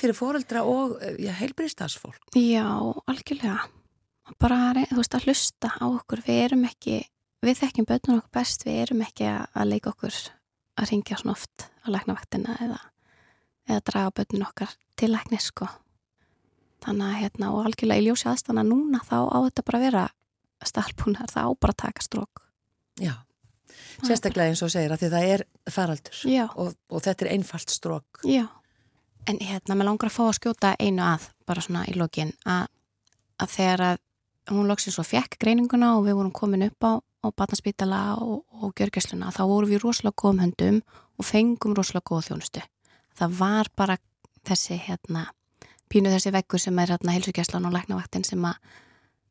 [0.00, 2.32] fyrir foreldra og eh, heilbriðstafsfólk.
[2.34, 2.64] já,
[3.06, 3.68] algjörlega
[4.40, 6.96] bara, þú veist, að hlusta á okkur við erum ekki,
[7.44, 10.16] við þekkjum börnum okkur best, við erum ekki að, að leika okkur
[10.78, 12.80] að ringja svona oft á læknavaktina eða,
[13.68, 15.68] eða draga börnum okkar til læknis sko
[16.84, 20.04] þannig að hérna, og algjörlega í ljósi aðstana núna þá á þetta bara að vera
[20.66, 22.42] stalpunar, það á bara að taka strók
[22.96, 23.14] Já,
[24.04, 26.22] sérstaklega eins og segir að því það er faraldur
[26.54, 28.22] og, og þetta er einfalt strók.
[28.24, 28.46] já
[29.26, 32.68] En hérna, mér langar að fá að skjóta einu að bara svona í lokin að,
[33.42, 33.96] að þegar að
[34.54, 38.70] hún loksins svo fekk greininguna og við vorum komin upp á, á batnarspítala og, og
[38.78, 40.78] gjörgæsluna, þá vorum við rosalega góðum höndum
[41.18, 42.62] og fengum rosalega góða þjónustu.
[43.16, 43.96] Það var bara
[44.46, 45.26] þessi hérna,
[45.90, 48.58] pínu þessi veggur sem er hérna heilsugjæslan og læknavaktin sem að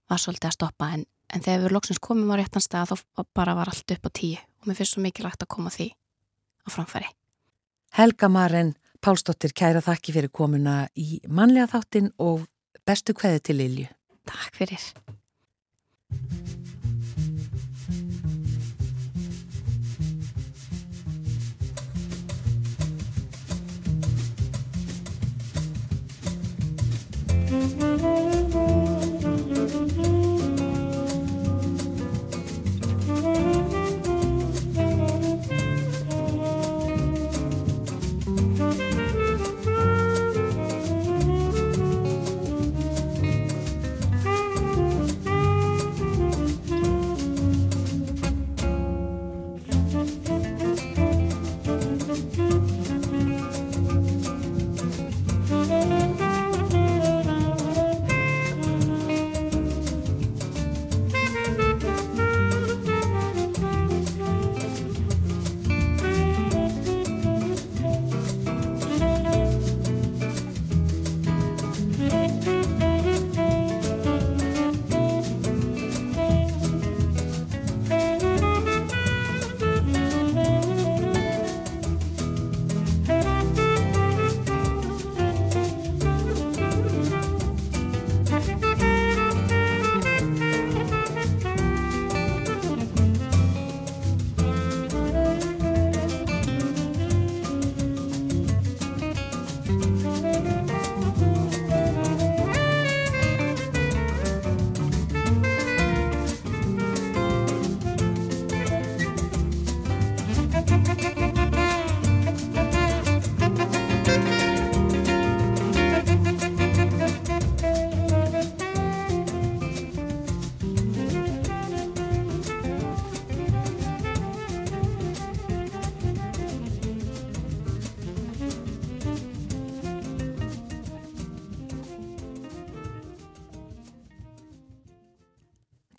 [0.10, 3.56] var svolítið að stoppa en, en þegar við loksins komum á réttan stað þá bara
[3.58, 5.92] var allt upp á tíu og mér finnst svo mikilvægt að koma því
[6.66, 7.10] á framfæri.
[7.96, 8.74] Helga Maren
[9.06, 12.48] Pálsdóttir, kæra þakki fyrir komuna í mannlega þáttin og
[12.90, 13.92] bestu kveði til Lilju.
[14.26, 14.90] Takk fyrir.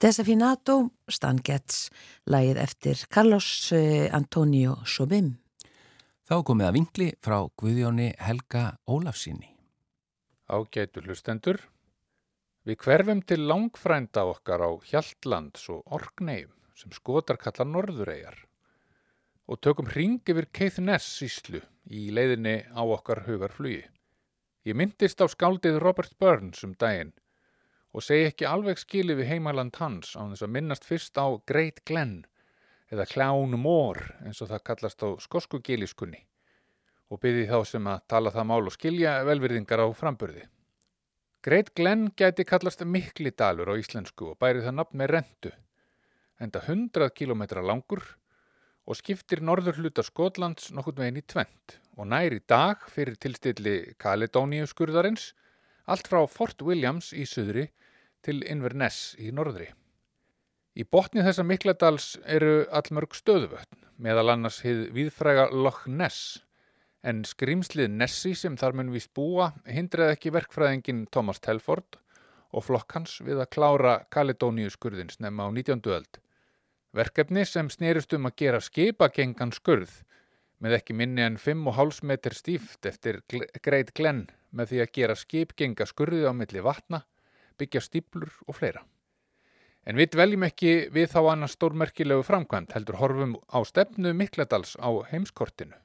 [0.07, 1.89] Desafinato, Stan Getz,
[2.31, 5.33] lagið eftir Carlos eh, Antonio Sobim.
[6.23, 9.49] Þá komið að vingli frá Guðjóni Helga Ólafsinni.
[10.47, 11.59] Ágætu hlustendur,
[12.63, 18.45] við hverfum til langfrænda okkar á Hjaltlands og Orkneim sem skotar kalla Norðuregar
[19.51, 23.83] og tökum hring yfir Keithnes síslu í leiðinni á okkar hugarflugi.
[24.71, 27.17] Ég myndist á skáldið Robert Burns um daginn
[27.97, 31.81] og segi ekki alveg skilið við heimaland hans á þess að minnast fyrst á Great
[31.89, 32.19] Glen
[32.93, 36.21] eða Clown Moor eins og það kallast á skosku giliskunni
[37.09, 40.45] og byrði þá sem að tala það mál og skilja velvirðingar á framburði.
[41.47, 45.53] Great Glen gæti kallast mikli dalur á íslensku og bæri það nafn með rentu,
[46.43, 48.03] enda 100 km langur
[48.87, 53.95] og skiptir norður hluta Skotlands nokkurn veginn í tvent og nær í dag fyrir tilstilli
[54.03, 55.31] Kaledóníu skurðarins
[55.87, 57.69] allt frá Fort Williams í suðri
[58.27, 59.69] til Inverness í norðri.
[60.77, 66.43] Í botni þessa Mikladals eru allmörg stöðuvötn, meðal annars hið viðfræga Loch Ness,
[67.07, 72.01] en skrimslið Nessi sem þar mun víst búa hindraði ekki verkfræðingin Thomas Telford
[72.53, 75.81] og flokk hans við að klára Kaledóníu skurðin snemma á 19.
[75.95, 76.21] öld.
[76.97, 80.03] Verkefni sem snerist um að gera skipagengan skurð
[80.61, 83.23] með ekki minni en 5,5 metr stíft eftir
[83.63, 87.05] Great Glen með því að gera skipgenga skurði á milli vatna,
[87.59, 88.85] byggja stíplur og fleira.
[89.87, 94.91] En við dveljum ekki við þá annars stórmerkilegu framkvæmt heldur horfum á stefnu Mikladals á
[95.13, 95.77] heimskortinu.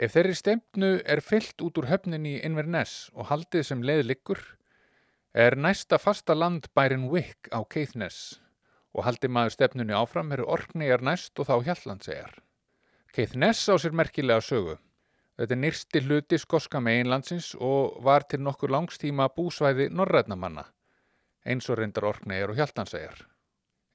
[0.00, 4.40] Ef þeirri stefnu er fyllt út úr höfninni í Inverness og haldið sem leið liggur,
[5.36, 8.40] er næsta fasta land bærin Wick á Keithnes
[8.96, 12.32] og haldið maður stefnunni áfram eru Orkneyjar næst og þá Hjallandseyjar.
[13.14, 14.78] Keithnes á sér merkilega sögu.
[15.38, 20.66] Þetta er nýrsti hluti skoska meginlandsins og var til nokkur langstíma búsvæði norrætnamanna,
[21.44, 23.22] eins og reyndar Orkneyjar og Hjaltansæjar.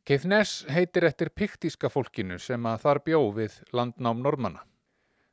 [0.06, 4.62] Keithnes heitir eftir piktíska fólkinu sem að þar bjó við landnám normanna.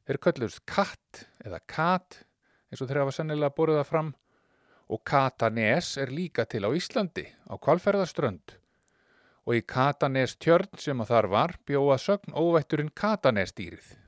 [0.09, 2.23] Þeir kölluðust katt eða kat,
[2.73, 4.11] eins og þeir hafa sennilega borðið það fram,
[4.93, 8.57] og Katanes er líka til á Íslandi, á kvalferðaströnd.
[9.45, 13.99] Og í Katanes tjörn sem að þar var bjóða sögn óvætturinn Katanesdýrið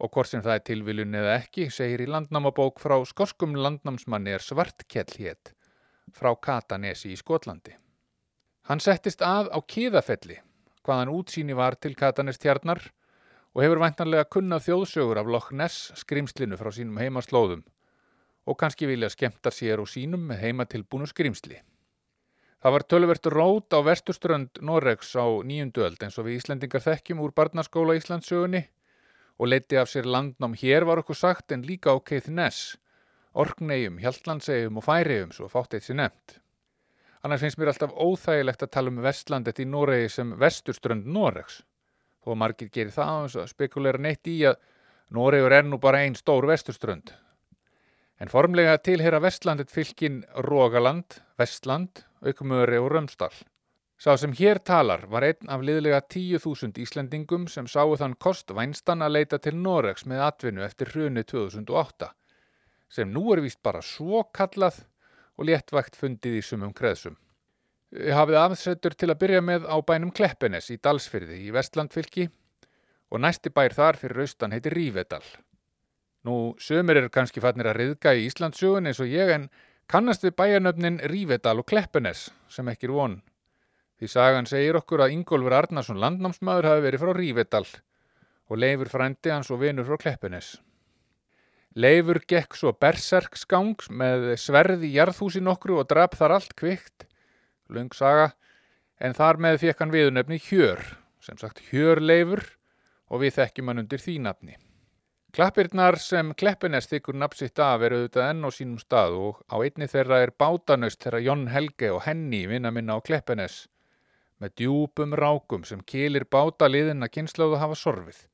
[0.00, 4.40] og hvort sem það er tilviljun eða ekki, segir í landnámabók frá skoskum landnámsmanni er
[4.40, 5.52] svartkjell hétt
[6.16, 7.74] frá Katanesi í Skotlandi.
[8.68, 10.38] Hann settist að á Kíðafelli,
[10.86, 12.82] hvaðan útsýni var til Katanes tjarnar
[13.54, 17.64] og hefur væntanlega kunnað þjóðsögur af Loch Ness skrimslinu frá sínum heimaslóðum
[18.46, 21.60] og kannski vilja skemta sér og sínum með heima tilbúnu skrimsli.
[22.60, 27.32] Það var tölvert rót á vesturströnd Noregs á nýjundöld eins og við Íslendingar þekkjum úr
[27.32, 28.66] barnaskóla Íslandsögunni
[29.40, 32.76] og leiti af sér landnám hér var okkur sagt en líka á Keithnes,
[33.38, 36.40] Orkneyjum, Hjaltlandsegjum og Færiðum svo fátt eitt sér nefnt.
[37.22, 41.60] Annars finnst mér alltaf óþægilegt að tala um vestlandet í Noregi sem vesturströnd Noregs.
[42.24, 44.56] Þó að margir gerir það á þess að spekulera neitt í að
[45.14, 47.12] Noregur er nú bara einn stór vesturströnd.
[48.20, 53.36] En formlega tilhera vestlandet fylkin Rógaland, Vestland, Aukumöri og Römstall.
[54.00, 59.04] Sá sem hér talar var einn af liðlega 10.000 Íslendingum sem sáu þann kost vænstan
[59.04, 62.08] að leita til Noregs með atvinnu eftir hruni 2008,
[62.90, 64.82] sem nú er vist bara svo kallað
[65.38, 67.16] og léttvægt fundið í sumum kreðsum.
[67.90, 72.28] Hafið aðsettur til að byrja með á bænum Kleppenes í Dalsfyrði í Vestlandfylki
[73.10, 75.24] og næsti bær þar fyrir austan heiti Rívedal.
[76.26, 79.48] Nú, sömur eru kannski fannir að riðga í Íslandsugun eins og ég en
[79.90, 83.20] kannast við bæjarnöfnin Rívedal og Kleppenes sem ekki er von.
[83.98, 87.66] Því sagan segir okkur að Ingólfur Arnarsson landnámsmaður hafi verið frá Rívedal
[88.50, 90.58] og Leifur frændi hans og vinur frá Kleppunis.
[91.78, 97.04] Leifur gekk svo berserksgangs með sverði í jarðhúsi nokkru og draf þar allt kvikt,
[97.70, 98.32] lung saga,
[98.98, 100.82] en þar með fekk hann viðunöfni Hjör,
[101.22, 102.42] sem sagt Hjör Leifur
[103.06, 104.56] og við þekkjum hann undir því nafni.
[105.30, 109.86] Klappirnar sem Kleppunes þykkur napsitt af eru auðvitað enn á sínum stað og á einni
[109.86, 113.68] þeirra er bátanöst þeirra Jón Helge og Henni vinna minna á Kleppunes
[114.42, 118.24] með djúpum rákum sem kilir báta liðin að kynslaðu hafa sorfið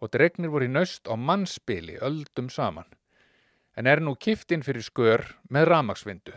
[0.00, 2.88] og dregnir voru í naust á mannspili öldum saman
[3.76, 6.34] en er nú kiftinn fyrir skör með ramagsvindu.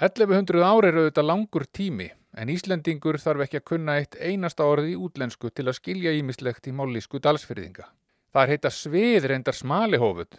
[0.00, 2.06] 1100 ári eru auðvitað langur tími
[2.40, 6.70] en Íslendingur þarf ekki að kunna eitt einasta orði í útlensku til að skilja ímislegt
[6.70, 7.88] í mállísku dalsfyrðinga.
[8.30, 10.38] Það er heita svið reyndar smalihófut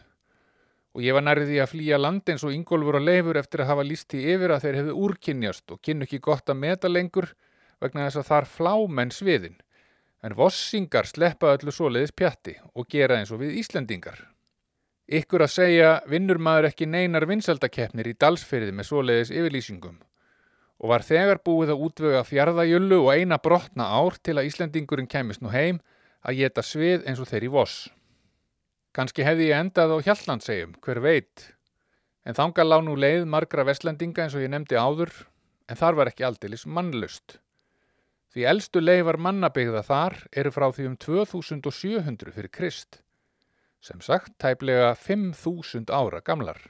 [0.95, 3.85] og ég var nærði að flýja land eins og Ingólfur og Leifur eftir að hafa
[3.87, 7.29] líst í yfir að þeir hefðu úrkynjast og kynnu ekki gott að meta lengur
[7.83, 9.59] vegna þess að þar flá menn sviðin.
[10.21, 14.19] En vossingar sleppa öllu svoleiðis pjatti og gera eins og við Íslandingar.
[15.11, 19.97] Ykkur að segja vinnur maður ekki neinar vinsaldakeppnir í dalsfyrði með svoleiðis yfirlýsingum
[20.81, 25.43] og var þegar búið að útvöga fjardajullu og eina brotna ár til að Íslandingurinn kemist
[25.43, 25.81] nú heim
[26.25, 27.75] að geta svið eins og þeir í voss.
[28.91, 31.45] Kanski hefði ég endað á Hjallandsegjum, hver veit.
[32.25, 35.13] En þanga lág nú leið margra vestlendinga eins og ég nefndi áður,
[35.69, 37.37] en þar var ekki aldilis mannlust.
[38.31, 43.01] Því eldstu leifar mannabegða þar eru frá því um 2700 fyrir Krist,
[43.83, 46.61] sem sagt tæplega 5000 ára gamlar.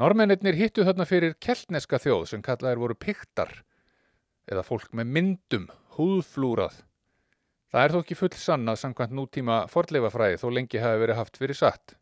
[0.00, 3.62] Normennir hittu þarna fyrir keltneska þjóð sem kallaðir voru piktar,
[4.50, 6.82] eða fólk með myndum, húðflúrað,
[7.70, 11.58] Það er þó ekki full sannað samkvæmt nútíma forleifafræði þó lengi hafi verið haft fyrir
[11.58, 11.94] satt.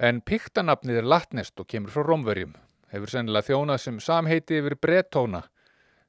[0.00, 2.54] En piktanapnið er latnest og kemur frá Rómverjum,
[2.94, 5.42] hefur sennilega þjónað sem samheiti yfir brettóna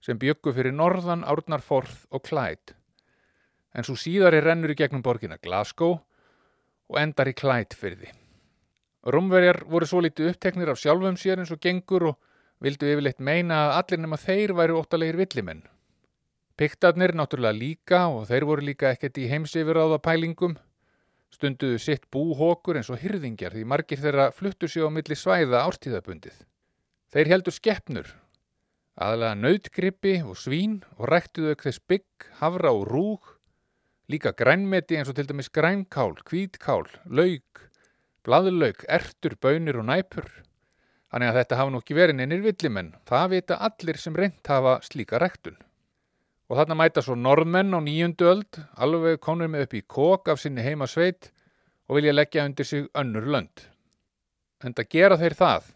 [0.03, 2.75] sem byggu fyrir norðan, árnarforð og klætt.
[3.75, 5.99] En svo síðari rennur í gegnum borgina Glasgow
[6.89, 8.13] og endar í klætt fyrir því.
[9.13, 12.17] Rómverjar voru svo litið uppteknir af sjálfum sér eins og gengur og
[12.63, 15.61] vildu yfirleitt meina að allir nema þeir væri óttalegir villimenn.
[16.59, 20.57] Piktarnir náttúrulega líka og þeir voru líka ekkert í heimsifirráða pælingum.
[21.31, 26.35] Stunduðu sitt búhókur eins og hyrðingjar því margir þeirra fluttu sig á milli svæða ártíðabundið.
[27.13, 28.09] Þeir heldur skeppnur,
[28.99, 33.29] aðlega nautgrippi og svín og ræktuðu auk þess bygg, havra og rúg,
[34.11, 37.63] líka grænmeti eins og til dæmis grænkál, kvítkál, laug,
[38.27, 40.27] bladlaug, ertur, bönir og næpur.
[41.09, 42.91] Þannig að þetta hafa nú ekki verið neinir villimenn.
[43.07, 45.57] Það vita allir sem reynt hafa slíka rektun.
[46.49, 50.41] Og þarna mæta svo norðmenn á nýjundu öld, alveg konur með upp í kók af
[50.41, 51.31] sinni heima sveit
[51.87, 53.65] og vilja leggja undir sig önnur lönd.
[54.65, 55.69] En það gera þeir það.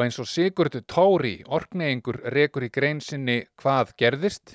[0.00, 4.54] Og eins og Sigurður Tóri, orkneyingur, rekur í grein sinni hvað gerðist,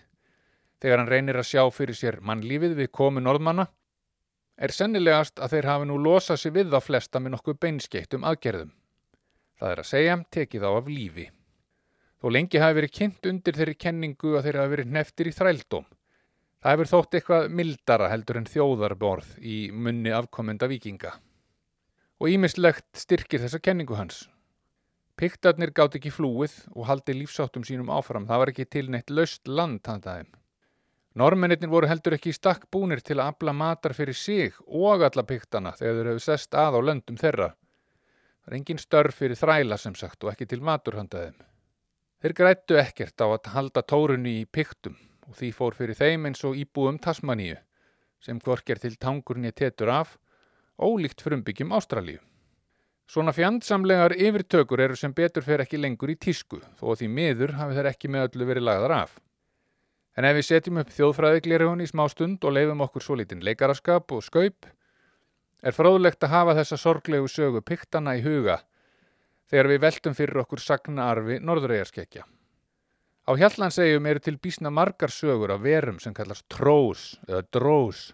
[0.81, 3.67] þegar hann reynir að sjá fyrir sér mannlífið við komu norðmanna,
[4.57, 8.25] er sennilegast að þeir hafi nú losað sér við þá flesta með nokkuð beinskeitt um
[8.25, 8.73] aðgerðum.
[9.61, 11.29] Það er að segja, tekið á af lífi.
[12.17, 15.89] Þó lengi hafi verið kynnt undir þeirri kenningu að þeir hafi verið neftir í þrældóm.
[16.57, 21.19] Það hefur þótt eitthvað mildara heldur en þjóðarborð í munni afkomenda vikinga.
[22.17, 24.25] Og ímislegt styrkir þessa kenningu hans.
[25.15, 28.25] Piktarnir gátt ekki flúið og haldi lífsáttum sínum áfram.
[28.27, 30.27] Það var ekki til neitt laust land handaðum.
[31.15, 35.23] Normennir voru heldur ekki í stakk búnir til að afla matar fyrir sig og alla
[35.23, 37.47] piktana þegar þeir hefur sest að á löndum þeirra.
[38.43, 41.39] Það er engin störf fyrir þræla sem sagt og ekki til maturhandaðum.
[42.19, 44.99] Þeir grættu ekkert á að halda tórunni í piktum
[45.29, 47.55] og því fór fyrir þeim eins og íbúum Tasmaníu
[48.19, 50.17] sem hvorker til tangurni tetur af,
[50.81, 52.19] ólíkt frumbyggjum Ástralíu.
[53.05, 57.77] Svona fjandsamlegar yfirtökur eru sem betur fer ekki lengur í tísku þó því miður hafi
[57.77, 59.11] þeir ekki með öllu verið lagðar af.
[60.17, 64.15] En ef við setjum upp þjóðfræðiglirihun í smá stund og leifum okkur svo lítinn leikaraskap
[64.15, 64.65] og skaup,
[65.61, 68.61] er fróðlegt að hafa þessa sorglegu sögu piktana í huga
[69.51, 72.25] þegar við veltum fyrir okkur sagnaarfi norðuregarskekkja.
[73.25, 78.07] Á Hjallansegjum eru til bísna margar sögur af verum sem kallast trós eða drós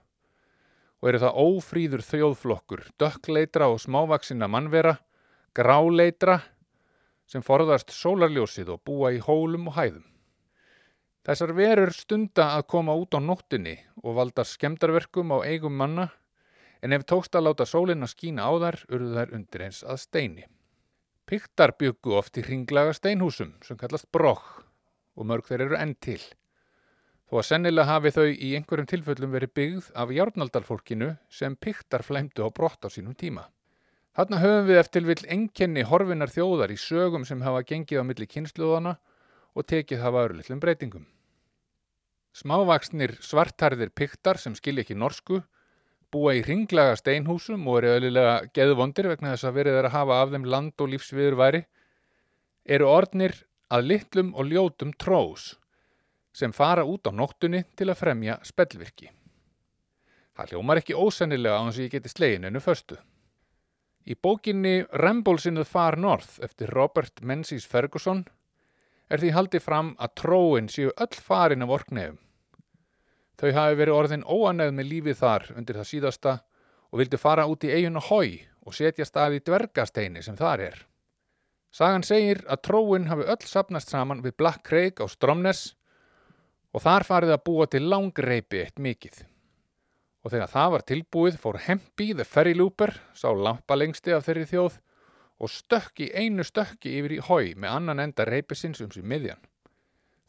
[1.01, 4.99] og eru það ófríður þjóðflokkur, dökkleitra og smávaksina mannvera,
[5.57, 6.39] gráleitra
[7.31, 10.07] sem forðast sólarljósið og búa í hólum og hæðum.
[11.25, 16.07] Þessar verur stunda að koma út á nóttinni og valda skemdarverkum á eigum manna
[16.81, 20.45] en ef tókst að láta sólina skína á þær urðu þær undir eins að steini.
[21.29, 24.65] Piktar byggu oft í hringlaga steinhúsum sem kallast brokk
[25.15, 26.21] og mörg þeir eru enn til.
[27.31, 32.43] Þó að sennilega hafi þau í einhverjum tilfellum verið byggð af járnaldalfólkinu sem piktar flæmdu
[32.43, 33.45] á brott á sínum tíma.
[34.11, 38.27] Þarna höfum við eftir vil enkenni horfinar þjóðar í sögum sem hafa gengið á milli
[38.27, 38.97] kynsluðana
[39.55, 41.05] og tekið hafa örulitlum breytingum.
[42.35, 45.39] Smávaksnir svartarðir piktar sem skilja ekki norsku
[46.11, 50.19] búa í hringlaga steinhúsum og eru öðlilega geðvondir vegna þess að verið er að hafa
[50.19, 51.65] af þeim land og lífsviður væri,
[52.67, 53.39] eru orðnir
[53.71, 55.53] að litlum og ljótum trós
[56.33, 59.11] sem fara út á nóttunni til að fremja spellvirki.
[60.37, 62.97] Það hljómar ekki ósennilega á hans að ég geti slegin ennu förstu.
[64.07, 68.23] Í bókinni Rambles in the Far North eftir Robert Menzies Ferguson
[69.11, 72.17] er því haldið fram að tróin séu öll farin af orknefum.
[73.37, 76.33] Þau hafi verið orðin óanæð með lífið þar undir það síðasta
[76.91, 80.79] og vildi fara út í eiginu hói og setja stað í dvergasteini sem þar er.
[81.71, 85.75] Sagan segir að tróin hafi öll sapnast saman við Black Craig á Stromness
[86.71, 89.23] og þar farið að búa til langreipi eitt mikið.
[90.21, 94.47] Og þegar það var tilbúið fór Hempi the Ferry Looper, sá lampa lengsti af þeirri
[94.51, 94.77] þjóð,
[95.41, 99.41] og stökki einu stökki yfir í hói með annan enda reipisins um sér miðjan.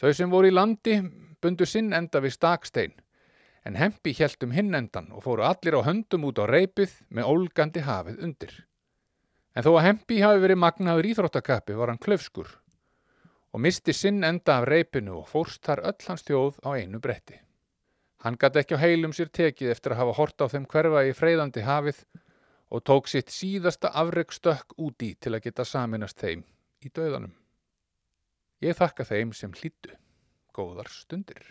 [0.00, 0.96] Þau sem voru í landi
[1.42, 2.94] bundu sinn enda við stakstein,
[3.68, 7.28] en Hempi hjælt um hinn endan og fóru allir á höndum út á reipið með
[7.28, 8.54] ólgandi hafið undir.
[9.52, 12.48] En þó að Hempi hafi verið magnaður íþróttakappi var hann klöfskur
[13.52, 17.38] og misti sinn enda af reipinu og fórst þar öll hans þjóð á einu bretti.
[18.24, 21.14] Hann gæti ekki á heilum sér tekið eftir að hafa hort á þeim hverfa í
[21.16, 22.04] freyðandi hafið
[22.72, 26.44] og tók sitt síðasta afreikstökk úti til að geta saminast þeim
[26.80, 27.34] í döðanum.
[28.62, 29.96] Ég þakka þeim sem hlýttu.
[30.54, 31.42] Góðar stundir.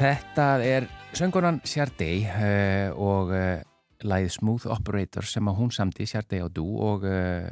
[0.00, 3.58] Þetta er söngunan Sjárdei uh, og uh,
[4.00, 7.44] lagið Smooth Operator sem að hún samti Sjárdei á dú og uh,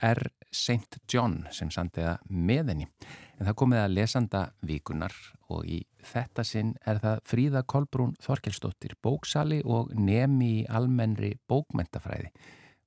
[0.00, 0.22] R.
[0.48, 1.02] St.
[1.04, 2.88] John sem samti það með henni.
[3.36, 5.18] En það komið að lesanda vikunar
[5.52, 12.32] og í þetta sinn er það Fríða Kolbrún Þorkelsdóttir, bóksali og nemi í almennri bókmentafræði.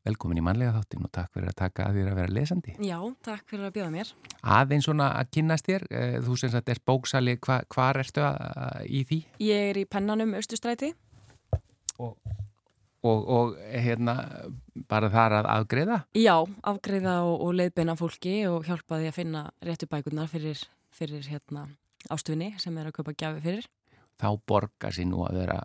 [0.08, 2.74] Velkomin í mannlega þáttin og takk fyrir að taka að þér að vera lesandi.
[2.88, 4.12] Já, takk fyrir að bjóða mér.
[4.56, 8.86] Aðeins svona að kynnast þér, eh, þú sem sagt er bóksali, hva, hvar ertu að,
[8.88, 9.20] í því?
[9.44, 10.94] Ég er í pennanum Östustræti.
[12.00, 12.16] Og,
[13.04, 14.16] og, og hérna
[14.88, 15.98] bara þar að afgreða?
[16.16, 16.38] Já,
[16.72, 20.64] afgreiða og, og leiðbeina fólki og hjálpa því að finna réttu bækurnar fyrir,
[20.96, 21.68] fyrir hérna,
[22.08, 23.68] ástufinni sem er að kaupa gjafi fyrir.
[24.20, 25.60] Þá borgar sér nú að vera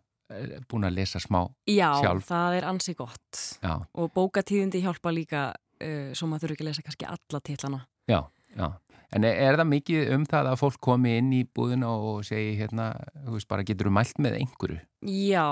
[0.71, 2.25] búin að lesa smá Já, sjálf.
[2.29, 3.43] það er ansi gott.
[3.63, 7.85] Já, Og bókatíðindi hjálpa líka uh, svo maður þurfi ekki að lesa kannski alla titlana.
[8.09, 8.23] já,
[8.57, 8.73] já.
[9.15, 12.57] En er, er það mikið um það að fólk komi inn í búðina og segi
[12.59, 12.89] hérna,
[13.27, 14.79] þú veist bara, getur þú mælt með einhverju?
[15.07, 15.45] Já,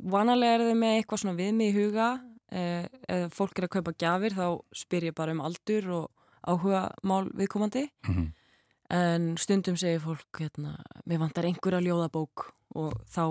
[0.00, 2.06] vanalega er þau með eitthvað svona við mig í huga.
[2.50, 6.08] Uh, ef fólk er að kaupa gjafir þá spyr ég bara um aldur og
[6.48, 7.88] áhuga mál viðkomandi.
[8.08, 8.30] Mm
[8.90, 10.72] En stundum segir fólk, hérna,
[11.06, 13.22] mér vantar einhverja ljóðabók og þá,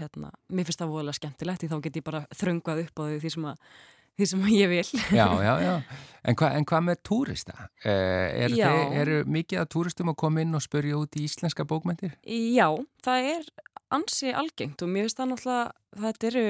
[0.00, 3.18] hérna, mér finnst það voðalega skemmtilegt því þá get ég bara þröngvað upp á því
[3.22, 3.80] því sem, að,
[4.20, 4.84] því sem ég vil.
[5.20, 5.74] Já, já, já.
[6.20, 7.56] En, hva, en hvað með túrista?
[7.80, 12.18] Eh, er eru mikið að túristum að koma inn og spyrja út í íslenska bókmentir?
[12.28, 12.68] Já,
[13.06, 13.46] það er
[13.90, 15.64] ansi algengt og mér finnst það náttúrulega,
[16.04, 16.44] þetta eru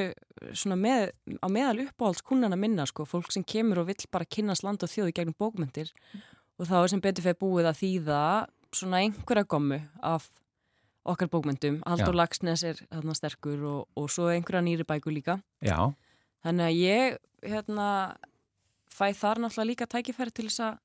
[0.57, 1.07] svona með,
[1.40, 4.92] á meðal uppáhalds kunnana minna, sko, fólk sem kemur og vill bara kynnast land og
[4.92, 5.92] þjóði gegnum bókmyndir
[6.61, 8.20] og þá er sem betur fyrir búið að þýða
[8.76, 10.28] svona einhverja gommu af
[11.09, 11.80] okkar bókmyndum.
[11.86, 12.20] Haldur Já.
[12.20, 15.38] Lagsnes er þarna sterkur og, og svo einhverja nýri bækur líka.
[15.64, 15.92] Já,
[16.44, 17.18] Þannig að ég
[17.53, 17.86] hérna,
[18.92, 20.78] fæ þar náttúrulega líka tækifæri til þess að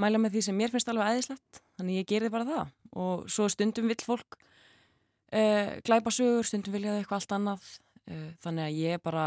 [0.00, 1.60] mæla með því sem mér finnst alveg æðislegt.
[1.76, 2.72] Þannig ég gerði bara það.
[3.04, 7.72] Og svo stundum vill fólk uh, glæpa sögur, stundum vilja þau eitthvað allt annað.
[8.08, 9.26] Uh, þannig að ég bara,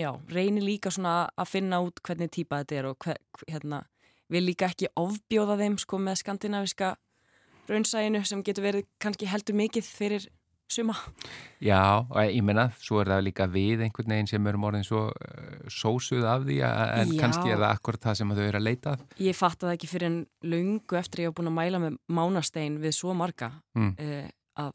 [0.00, 3.20] já, reynir líka svona að finna út hvernig típa þetta er og hver,
[3.50, 3.84] hérna,
[4.32, 6.94] vil líka ekki ofbjóða þeim sko með skandinaviska
[7.68, 10.26] raunsæginu sem getur verið kannski heldur mikið fyrir
[10.74, 10.94] suma.
[11.62, 15.02] Já, og ég meina, svo er það líka við einhvern veginn sem erum orðin svo
[15.12, 17.18] uh, sósuð af því en Já.
[17.20, 18.94] kannski er það akkurat það sem þau eru að leita.
[19.22, 22.80] Ég fatt það ekki fyrir en löngu eftir ég hef búin að mæla með mánastein
[22.82, 23.92] við svo marga Mm.
[23.98, 24.72] eh, að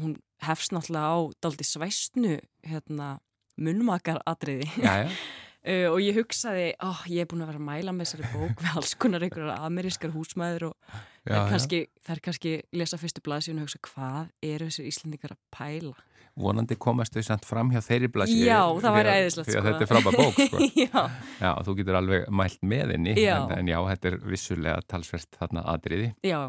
[0.00, 0.16] hún
[0.46, 3.18] hefst náttúrulega á daldi svæstnu hérna,
[3.58, 5.10] munnmakar atriði Já, já,
[5.66, 8.64] uh, og ég hugsaði, ó, ég er búin að vera að mæla með þessari bók
[8.64, 13.68] við alls konar einhverjar amerískar húsmæður og já, kannski, er kannski lesa fyrstu blaðsíðun og
[13.68, 15.96] hugsa hvað eru þessir Íslendingar að pæla
[16.36, 19.62] vonandi komast þau samt fram hjá þeirri blasi Já, það væri æðislegt, sko.
[19.64, 20.58] þetta er frábæð bók, sko.
[20.76, 21.04] Já,
[21.40, 23.14] Já, þú getur alveg mælt með henni.
[23.24, 26.10] En, en já, þetta er vissulega talsvert þarna atriði.
[26.28, 26.40] já,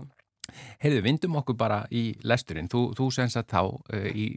[0.81, 2.69] Heyrðu, vindum okkur bara í lesturinn.
[2.71, 4.27] Þú, þú sens að þá, uh, í,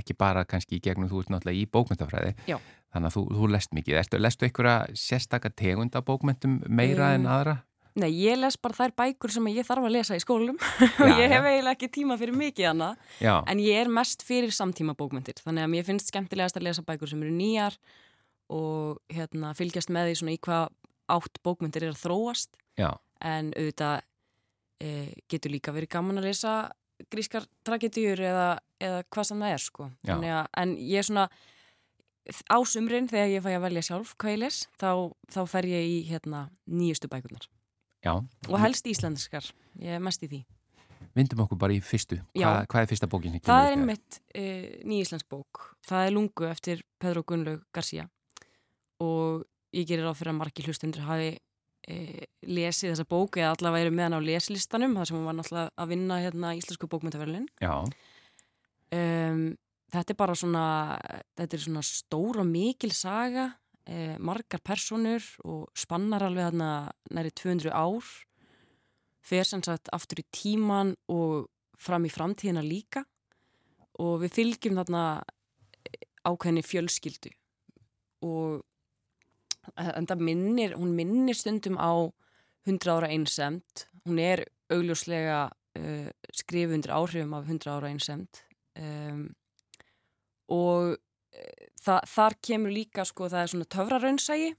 [0.00, 2.36] ekki bara kannski í gegnum, þú ert náttúrulega í bókmyndafræði.
[2.50, 2.58] Já.
[2.90, 3.98] Þannig að þú, þú lest mikið.
[4.02, 7.56] Ertu, lestu einhverja sérstaka tegund af bókmyndum meira Um, en aðra?
[7.98, 10.58] Nei, ég les bara þær bækur sem ég þarf að lesa í skólum
[11.02, 14.54] og ég hef eiginlega ekki tíma fyrir mikið annað Já, en ég er mest fyrir
[14.54, 17.78] samtíma bókmyndir þannig að mér finnst skemmtilegast að lesa bækur sem eru nýjar
[18.50, 20.70] og hérna, fylgjast með því í hvað
[21.10, 22.92] átt bókmyndir er að þróast já,
[23.26, 24.06] en auðvitað
[24.80, 26.54] e, getur líka verið gaman að lesa
[27.12, 28.50] grískar tragedýr eða,
[28.82, 29.88] eða hvað sem það er sko.
[30.10, 30.26] Að,
[30.62, 31.28] en ég er svona
[32.52, 34.90] á sumrin þegar ég fæ að velja sjálf hvað ég les þá,
[35.32, 37.48] þá fer ég í hérna, nýjustu bækurnar.
[38.00, 38.14] Já.
[38.48, 39.44] og helst íslenskar,
[39.76, 40.40] ég er mest í því.
[41.16, 42.20] Vindum okkur bara í fyrstu.
[42.38, 43.36] Hva, hvað er fyrsta bókin?
[43.44, 44.44] Það er einmitt e,
[44.86, 45.62] nýíslensk bók.
[45.88, 48.06] Það er Lungu eftir Pedro Gunnlaug Garcia.
[49.02, 49.42] Og
[49.76, 51.32] ég gerir á fyrir að margi hlustundur hafi
[52.46, 55.74] lesið þessa bók eða allavega eru með hann á leslistanum þar sem hún var náttúrulega
[55.76, 59.44] að vinna hérna íslensku bókmyndaverlin um,
[59.90, 60.64] þetta er bara svona
[61.38, 63.50] þetta er svona stór og mikil saga
[63.86, 66.70] e, margar personur og spannar alveg hérna
[67.14, 68.04] næri 200 ár
[69.20, 73.04] fer sem sagt aftur í tíman og fram í framtíðina líka.
[74.00, 75.04] Og við fylgjum þarna
[76.24, 77.32] ákveðni fjölskyldu
[78.24, 78.60] og
[79.76, 82.10] en það minnir, hún minnir stundum á
[82.66, 83.86] 100 ára einsemd.
[84.06, 88.42] Hún er augljóslega uh, skrifu undir áhrifum af 100 ára einsemd.
[88.80, 89.24] Um,
[90.50, 94.52] og uh, þa þar kemur líka sko það er svona töfraraunsægi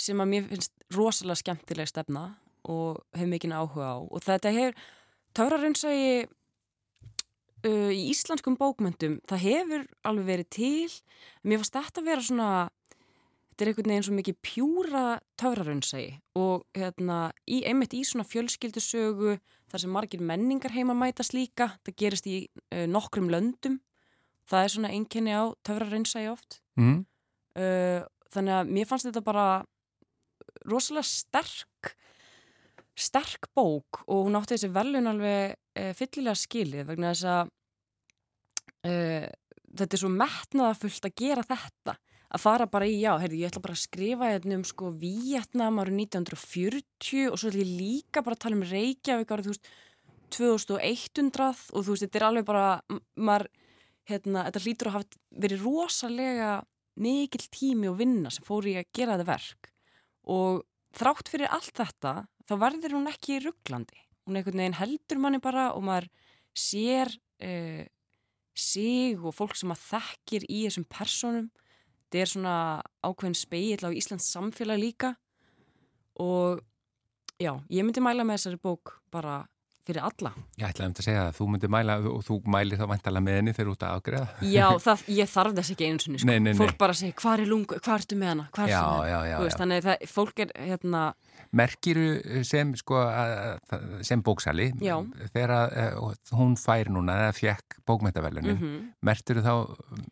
[0.00, 2.24] sem að mér finnst rosalega skemmtileg stefna
[2.70, 3.98] og hef mikinn áhuga á.
[4.00, 4.84] Og þetta hefur
[5.36, 6.12] töfraraunsægi
[7.68, 11.00] uh, í íslenskum bókmyndum það hefur alveg verið til.
[11.44, 12.50] Mér fannst þetta að vera svona
[13.60, 15.00] þetta er einhvern veginn svo mikið pjúra
[15.40, 19.34] töfraraunsægi og hérna í, einmitt í svona fjölskyldusögu
[19.68, 23.76] þar sem margir menningar heima mætast líka það gerist í uh, nokkrum löndum.
[24.48, 26.62] Það er svona einkenni á töfraraunsægi oft.
[26.80, 27.04] Mm.
[27.60, 28.00] uh,
[28.32, 29.46] þannig að mér fannst þetta bara
[30.70, 31.94] rosalega sterk
[32.96, 37.56] sterk bók og hún átti þessi velun alveg uh, fyllilega skilið vegna þess að
[38.80, 41.92] þetta er svo metnaðafullt að gera þetta
[42.30, 45.80] að fara bara í, já, heyrðu, ég ætla bara að skrifa hérna um sko Vietnam
[45.82, 49.70] árið 1940 og svo ætla ég líka bara að tala um Reykjavík árið, þú veist,
[50.30, 52.66] 2100 og þú veist, þetta er alveg bara,
[53.18, 53.48] maður,
[54.10, 56.50] hérna, þetta hlýtur að hafa verið rosalega
[57.00, 59.70] mikill tími og vinna sem fór í að gera þetta verk.
[60.30, 60.62] Og
[60.96, 62.14] þrátt fyrir allt þetta
[62.48, 63.98] þá verður hún ekki rugglandi.
[64.26, 66.10] Hún einhvern veginn heldur manni bara og maður
[66.56, 67.10] sér
[67.42, 67.84] uh,
[68.54, 71.48] sig og fólk sem að þekkir í þessum personum
[72.10, 72.54] þetta er svona
[73.06, 75.14] ákveðin speill á Íslands samfélag líka.
[76.18, 76.58] Og
[77.38, 79.44] já, ég myndi mæla með þessari bók bara
[79.90, 82.86] fyrir alla Ég ætlaði um að segja það, þú myndir mæla og þú mælir þá
[82.94, 84.28] væntalega með henni þegar þú ert að afgreða.
[84.50, 86.30] Já, það, ég þarf þess ekki einu sinni sko.
[86.30, 86.58] Nei, nei, nei.
[86.60, 89.10] fólk bara segir, hvað er lungu, hvað ertu með hana hvað ertu með hana?
[89.10, 89.56] já, já, já.
[89.60, 91.02] þannig að fólk er hérna,
[91.50, 92.04] Merkiru
[92.46, 94.94] sem, sko, að- að- sem bóksali, Já.
[95.34, 99.54] þegar að, eh, hún fær núna eða fjekk bókmyndavelunin, mm mertur þá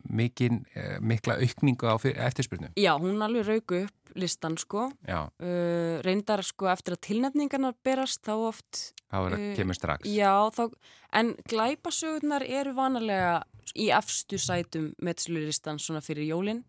[0.09, 2.69] mikinn, eh, mikla aukningu á fyr- eftirspurnu?
[2.75, 8.33] já, hún alveg rauk upp listan sko uh, reyndar sko eftir að tilnefningarnar berast þá
[8.49, 10.09] oft þá er það Eh, kemur strax.
[10.09, 10.63] Já, þá,
[11.21, 13.39] en glæpasögurnar eru vanalega
[13.75, 16.63] í efstu sætum meðsluristan svona fyrir jólin.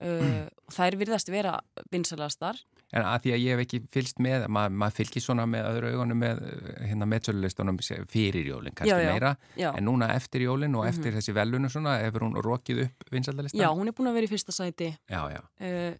[0.00, 1.58] Uh, og þær virðast vera
[1.92, 2.56] vinsalastar.
[2.96, 5.90] En að því að ég hef ekki fylst með, maður mað fylgir svona með öðru
[5.92, 7.76] augunum með eh, hérna meðsölulistunum
[8.10, 9.10] fyrir jólinn, kannski Já, já.
[9.12, 9.68] meira, Já.
[9.78, 13.60] en núna eftir jólinn og eftir þessi velunu svona, hefur hún rokið upp vinsaldalistan?
[13.62, 14.88] já, hún er búin að vera í fyrsta sæti.
[15.06, 15.42] Já, já.
[15.60, 15.92] Uh,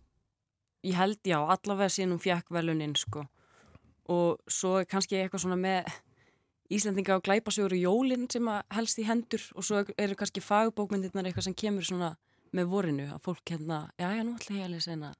[0.87, 3.26] ég held, já, allavega síðan hún fjekk velunin, sko.
[4.11, 5.91] Og svo er kannski eitthvað svona með
[6.70, 11.49] Íslendinga og glæpasögur og jólinn sem helst í hendur og svo eru kannski fagbókmyndirnar eitthvað
[11.49, 12.12] sem kemur svona
[12.55, 15.11] með vorinu að fólk hérna, já, já, nú ætla ég að lesa hérna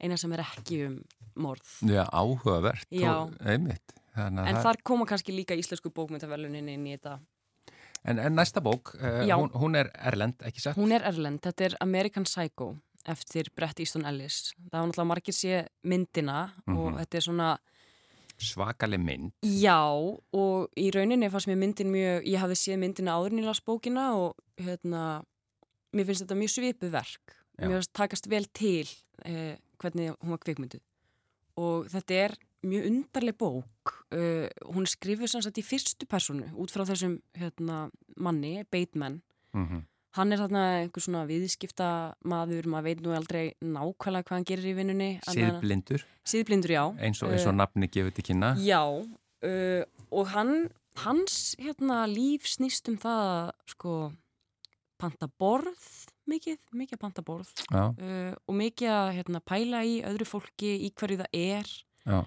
[0.00, 0.96] eina sem er ekki um
[1.44, 1.72] morð.
[1.86, 3.10] Já, áhugavert Já.
[3.26, 3.94] og einmitt.
[4.16, 7.18] En það- þar koma kannski líka íslensku bókmyndavelunin inn í þetta.
[8.04, 10.76] En, en næsta bók, uh, hún, hún er erlend, ekki satt?
[10.76, 12.76] Hún er erlend, þetta er American Psycho
[13.08, 14.52] eftir Brett Easton Ellis.
[14.70, 16.98] Það var náttúrulega margir sé myndina og Mhm.
[17.00, 17.58] þetta er svona,
[18.38, 19.32] Svakaleg mynd.
[19.42, 19.80] já,
[20.32, 23.60] og í rauninni fannst mér myndin mjög, ég hafði séð myndina áður en ég las
[23.60, 25.24] bókina og hérna,
[25.92, 27.34] mér finnst þetta mjög svipuð verk.
[27.58, 27.66] Já.
[27.66, 28.86] Mér finnst takast vel til
[29.24, 30.80] eh, hvernig hún var kvikmynduð.
[31.56, 33.64] Og þetta er mjög undarleg bók.
[34.12, 39.20] Uh, hún er skrifuð sem sagt í fyrstu personu út frá þessum hérna, manni, Bateman.
[39.54, 39.82] Mm
[40.18, 41.88] Hann er þarna einhver svona viðskipta
[42.26, 45.10] maður, maður veit nú aldrei nákvæmlega hvað hann gerir í vinnunni.
[45.30, 46.82] Síðblindur, Síðblindur, já.
[46.98, 48.52] eins og, eins og Eh, nafni gefur til kynna.
[48.58, 50.54] Já, uh, og hann,
[51.04, 53.94] hans hérna, líf snýst um það, sko,
[54.98, 55.86] panta borð,
[56.28, 60.90] mikið, mikið að panta borð uh, og mikið að hérna, pæla í öðru fólki, í
[60.98, 61.70] hverju það er.
[62.04, 62.18] já.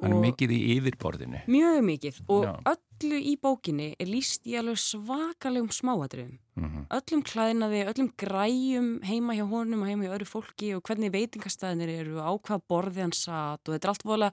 [0.00, 1.42] Hann er Og- mikið í yfirborðinu.
[1.46, 2.52] Mjög mikið og Já.
[2.72, 6.38] öllu í bókinni er líst í alveg svakalegum smáadriðum.
[6.56, 11.12] Mm öllum klæðinaði, öllum græjum heima hjá honum og heima hjá öðru fólki og hvernig
[11.14, 14.30] veitingastæðinir eru og á hvað borði hann satt og þetta er allt vola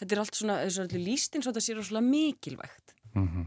[0.00, 3.46] þetta er allt svona, þessu er allir líst eins og þetta sé rosalega mikilvægt um,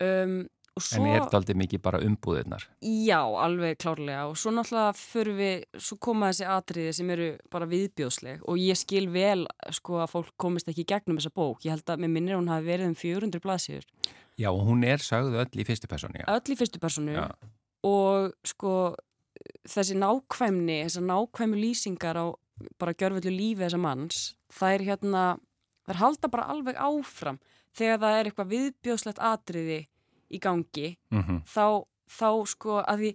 [0.00, 2.62] og svo En er þetta aldrei mikið bara umbúðirnar?
[2.80, 7.66] já, alveg klárlega og svo náttúrulega fyrir við, svo koma þessi atriði sem eru bara
[7.66, 11.90] viðbjóðsleg og ég skil vel sko að fólk komist ekki gegnum þessa bók, ég held
[11.90, 13.86] að mér minnir hún hafi verið um 400 blaðsíður
[14.40, 16.22] Já, og hún er sögðu öll í fyrstu persóni.
[16.22, 16.28] Já.
[16.32, 17.26] öll í fyrstu personu Já.
[17.84, 18.94] og sko
[19.68, 22.26] þessi nákvæmni, þessar nákvæmu lýsingar á
[22.80, 25.22] bara gjörvöldu lífi þessa manns, það er hérna
[25.84, 27.38] það er halda bara alveg áfram
[27.76, 29.78] þegar það er eitthvað viðbjóðslegt atriði
[30.30, 33.14] í gangi Mm þá, þá sko að því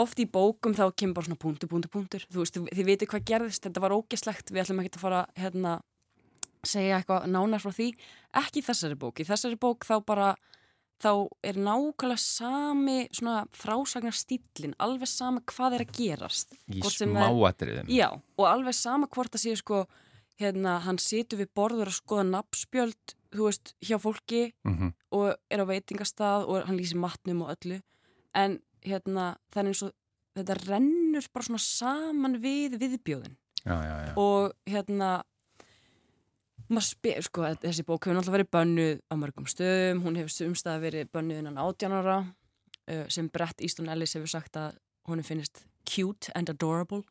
[0.00, 2.26] oft í bókum þá kemur bara svona punktur, punktur, punktur.
[2.30, 5.80] Þú veist, þið, veitir hvað gerðist, þetta var ógeslegt við ætlum ekki að fara hérna
[6.66, 7.88] segja eitthvað nánar frá því.
[8.42, 10.34] Ekki í þessari bók, í þessari bók þá bara
[11.00, 11.12] þá
[11.46, 16.52] er nákvæmlega sami svona frásagnar stílin alveg sama hvað er að gerast.
[16.68, 17.88] Í smáatriðum.
[17.88, 19.86] Já, og alveg sama hvort að sé sko
[20.40, 25.58] hérna, hann situr við borður að skoða nafnspjöld, þú veist, hjá fólki Mm og er
[25.58, 27.80] á veitingastað og hann lýsir matnum og öllu.
[28.34, 29.92] En hérna, það er eins og
[30.38, 33.34] þetta rennur bara svona saman við viðbjóðin.
[33.64, 34.12] Já, já, já.
[34.16, 35.24] og hérna
[36.70, 40.84] maður spyr, sko, þessi bók hefur náttúrulega verið bönnuð á mörgum stöðum, hún hefur sumstað
[40.86, 42.20] verið bönnuð innan átjánara
[43.10, 44.78] sem Brett Easton Ellis hefur sagt að
[45.08, 47.02] hún finnist cute and adorable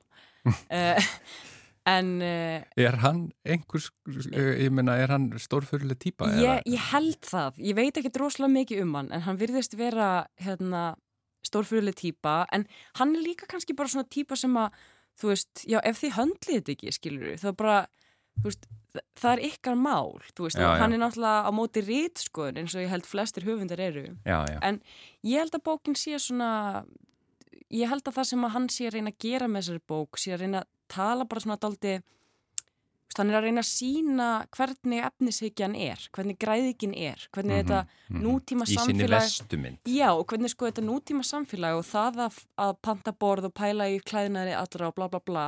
[1.90, 3.90] en uh, Er hann einhvers,
[4.32, 6.30] eh, ég meina, er hann stórfyrirlega típa?
[6.40, 10.10] ég, ég held það, ég veit ekki droslega mikið um hann en hann virðist vera
[10.44, 10.84] hérna,
[11.48, 12.68] stórfyrirlega típa en
[13.00, 14.76] hann er líka kannski bara svona típa sem að
[15.20, 17.78] þú veist, já ef þið höndlið þetta ekki skilur þá bara,
[18.40, 20.96] þú veist þa- það er ykkar mál, þú veist Já, og hann já.
[20.96, 24.60] er náttúrulega á móti rítskoðun eins og ég held flestir höfundar eru Já, já.
[24.64, 24.80] En
[25.28, 26.86] ég held að bókin sé svona
[27.70, 30.18] ég held að það sem að hann sé að reyna að gera með þessari bók
[30.22, 32.00] sé að reyna að tala bara svona daldi
[33.20, 34.26] hann er að reyna að sína
[34.56, 37.80] hvernig efnishyggjan er, hvernig græðikinn er hvernig þetta
[38.14, 39.80] nútíma Mhm, Í sinni samfélag vestumynd.
[39.90, 43.90] Já, og hvernig sko þetta nútíma samfélag og það að, að panta borð og pæla
[43.92, 45.48] í klæðinari allra og bla bla bla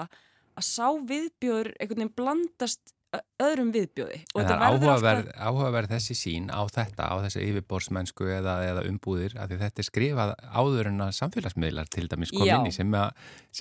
[0.57, 2.93] að sá viðbjóður einhvern veginn blandast
[3.41, 8.27] öðrum viðbjóði og þetta er verður áhugaverð, áhugaverð þessi sín á þetta, á þessi yfirborðsmennsku
[8.37, 12.47] eða, eða umbúðir, af því þetta er skrifað áður en að samfélagsmiðlar til dæmis kom
[12.47, 12.55] Já.
[12.55, 12.95] inn í sem,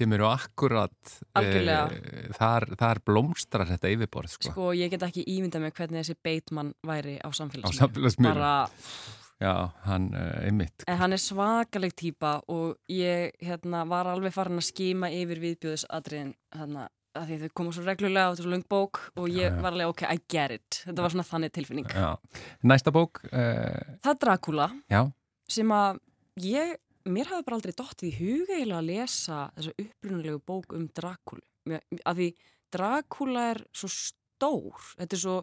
[0.00, 1.96] sem eru akkurat eh,
[2.38, 6.74] þar, þar blómstrar þetta yfirborð sko, Sko, ég get ekki ímyndað með hvernig þessi beitmann
[6.86, 8.30] væri á samfélagsmiðlum.
[8.30, 8.54] Bara,
[9.40, 10.84] Já, hann uh, einmitt.
[10.84, 16.34] en hann er svakaleg típa og ég hérna, var alveg farin að skima yfir viðbjóðisadriðin
[16.52, 19.60] hérna, að því þau koma svo reglulega er svo löng bók og ég Já, já.
[19.64, 20.80] var alveg, ok, I get it.
[20.86, 21.88] Þetta var svona þannig tilfinning.
[21.90, 22.10] Já.
[22.70, 24.68] Næsta bók, uh, Það er Dracula
[25.50, 25.98] sem að
[26.46, 26.76] ég,
[27.10, 31.46] mér hafði bara aldrei dottið í huga eiginlega að lesa þessa upprunalegu bók um Dracula.
[32.06, 32.28] Að því
[32.70, 35.38] Dracula er svo stór, þetta er svo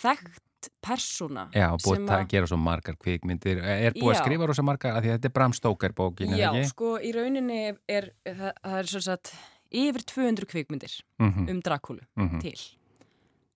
[0.00, 0.48] þekkt
[0.82, 1.48] persóna.
[1.54, 3.58] já, búið að gera svo margar kvikmyndir.
[3.62, 6.50] Er búið að skrifa rosa margar, af því að þetta er Bram Stoker bókin, Já,
[6.70, 9.32] sko, í rauninni er, það, það er svo sagt
[9.72, 12.40] yfir 200 kvikmyndir Mm um Dracula -hmm.
[12.40, 12.60] til.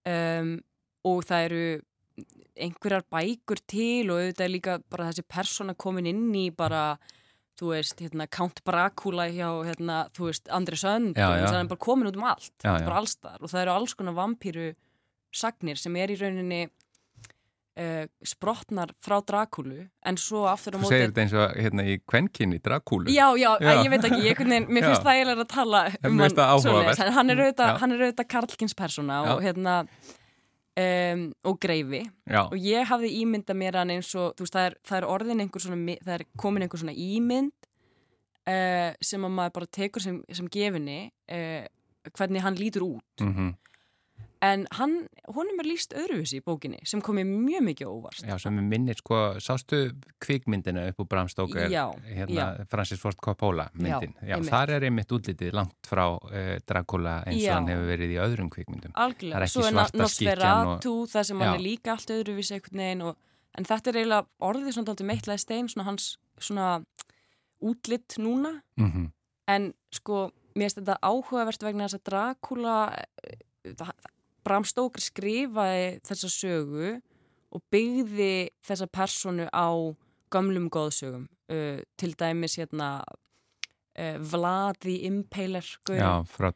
[0.06, 0.62] Um,
[1.04, 1.80] og það eru
[2.56, 6.98] einhverjar bækur til og auðvitað er líka bara þessi persóna komin inn í bara,
[7.60, 11.46] þú veist, hérna, Count Dracula hjá, hérna, þú veist, Andri Sönd Já, og já.
[11.50, 14.14] það er bara komin út um allt, Já, bara allstar og það eru alls konar
[14.14, 14.74] vampíru
[15.32, 16.70] sagnir sem er í rauninni
[17.76, 21.86] uh, sprotnar frá Drakúlu en svo aftur á Þú móti segir þetta eins og hérna
[21.86, 23.12] í kvenkinni, Drakúlu.
[23.12, 23.72] Já, já, Já.
[23.82, 27.12] Ég veit ekki, ég, hvernig, mér finnst það eiginlega að tala um hann svoleiðis, en
[27.16, 27.80] hann er auðvitað, Já.
[27.82, 29.76] hann er auðvitað Karlkins persóna og hérna
[30.76, 32.02] um, og greifi.
[32.24, 35.08] Já, og ég hafði ímyndað mér hann eins og þú veist, það er, það er
[35.12, 37.70] orðin einhver svona það er komin einhver svona ímynd
[38.50, 41.00] uh, sem að maður bara tekur sem, sem gefinni
[41.32, 41.62] uh,
[42.16, 43.24] hvernig hann lítur út.
[43.24, 43.54] Mm
[44.44, 44.94] en hann,
[45.32, 48.98] honum er líst öðruvísi í bókinni sem komi mjög mikið óvart já sem er minnir,
[49.00, 49.78] sko, sástu
[50.22, 54.12] kvikmyndina upp úr Bram Stoker, Já, hérna, Francis Ford Coppola myndin.
[54.20, 54.50] Já, einmitt.
[54.52, 57.54] þar er einmitt útlitið langt frá uh, Dracula eins og Já.
[57.56, 58.92] hann hefur verið í öðrum kvikmyndum.
[58.92, 61.54] Það er Algjörlega, ekki svo svarta Nosferatu þar sem hann Já.
[61.56, 63.16] er líka allt öðruvísi veginn og,
[63.56, 66.68] en þetta er eiginlega orðið svona dálítið meittlega stein svona hans svona
[67.64, 69.12] útlitt núna Mm
[69.48, 74.08] en sko, mér finnst þetta áhugavert vegna þess að Dracula eh, það-
[74.46, 76.96] Bram Stoker skrifaði þessa sögu
[77.54, 79.68] og byggði þessa personu á
[80.32, 86.02] gamlum góðsögum uh, til dæmis hérna uh, Vladi Impaler gaurinn.
[86.02, 86.50] Já, frá,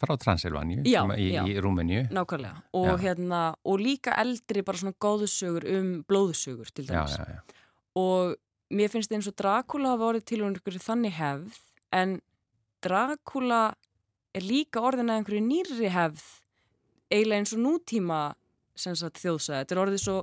[0.00, 1.42] frá Transilvaníu Já, í, já.
[1.46, 2.06] í Rúmeníu.
[2.12, 7.40] Nákvæmlega og, hérna, og líka eldri bara svona góðsögur um blóðsögur til dæmis já,
[8.00, 8.36] og
[8.70, 11.62] mér finnst eins og Dracula hafa orðið til um þannig hefð
[11.96, 12.20] en
[12.84, 13.64] Dracula
[14.36, 16.28] er líka orðin að einhverju nýrri hefð
[17.10, 18.20] eiginlega eins og nútíma
[18.80, 20.16] sagt þjóðsæði, þetta er orðið svo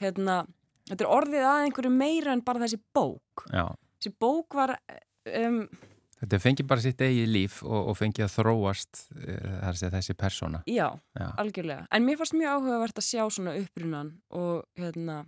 [0.00, 0.40] hérna,
[0.90, 3.64] þetta er orðið að einhverju meira en bara þessi bók já.
[4.00, 4.76] þessi bók var
[5.30, 5.62] um,
[6.20, 10.60] Þetta fengið bara sitt eigið líf og, og fengið að þróast uh, þessi persóna.
[10.68, 11.28] já, Já.
[11.40, 15.22] algjörlega en mér fannst mjög áhugavert að sjá svona upprunan og hérna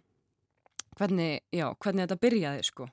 [0.99, 2.89] hvernig, já, hvernig þetta byrjaði sko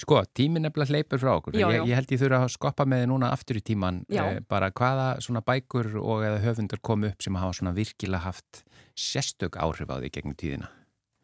[0.00, 1.54] Sko, tíminn nefnilega hleypur frá okkur.
[1.54, 1.84] Já, ég, já.
[1.86, 4.24] ég held ég þurfa að skoppa með þið núna aftur í tíman Já.
[4.50, 8.64] bara hvaða svona bækur og eða höfundur kom upp sem hafa svona virkilega haft
[8.98, 10.70] sérstök áhrif á því gegnum tíðina.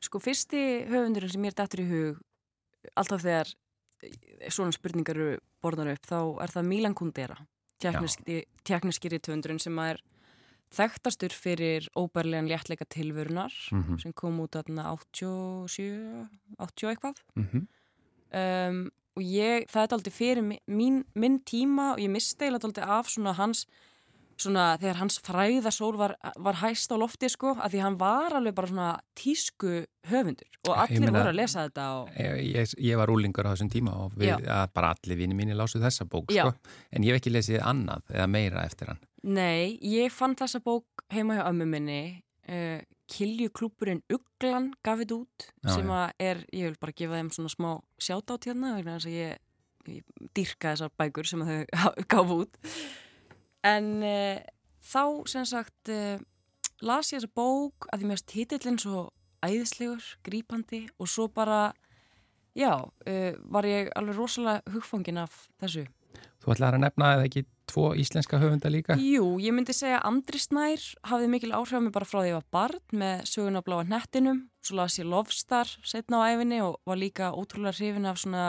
[0.00, 2.22] Sko fyrsti höfundurinn sem mér dættur í hug
[2.94, 3.50] alltaf þegar
[4.48, 7.36] svona spurningar eru borðar upp þá er það Milan Kundera
[7.80, 10.00] tjekniski rithöfundurinn sem er
[10.74, 17.66] þekktastur fyrir óbærlegan léttleika tilvörunar Mm sem kom út aðna 87 80 eitthvað -hmm.
[18.32, 18.80] Um,
[19.18, 23.34] og ég, það er aldrei fyrir mín, minn tíma og ég misti aldrei af svona
[23.36, 23.66] hans
[24.40, 28.54] svona þegar hans fræðasól var, var hæst á lofti sko, að því hann var alveg
[28.56, 28.86] bara svona
[29.18, 33.44] tísku höfundur og allir meina- voru að lesa þetta og, ég, ég, ég var úlingur
[33.48, 36.54] á þessum tíma og við, bara allir vini mínir lásu þessa bók, sko.
[36.90, 39.02] En ég hef ekki lesið annað eða meira eftir hann.
[39.22, 42.00] Nei, ég fann þessa bók heima hjá ömmu minni
[42.51, 42.80] uh,
[43.11, 47.53] Kiljuklúburinn Uglan gaf þetta út Já, sem að er, ég vil bara gefa þeim svona
[47.53, 47.70] smá
[48.03, 49.40] sjátátt hérna vegna þess að ég,
[49.90, 52.61] ég dýrka þessar bækur sem að þau gaf út.
[53.66, 54.42] En uh,
[54.92, 56.22] þá sem sagt uh,
[56.86, 59.09] las ég þessa bók að því mér titillin svo
[59.44, 61.70] æðislegur, grípandi og svo bara
[62.55, 65.88] já, uh, var ég alveg rosalega hugfangin af þessu.
[66.40, 68.96] Þú ætlaði að nefna eða ekki tvo íslenska höfunda líka?
[69.00, 72.38] Jú, ég myndi segja að Andri Snær hafði mikil áhrif mig bara frá því ég
[72.40, 76.76] var barn með sögun á bláa hnettinum svo las ég Lofstar setna á æfinni og
[76.88, 78.44] var líka ótrúlega hrifin af svona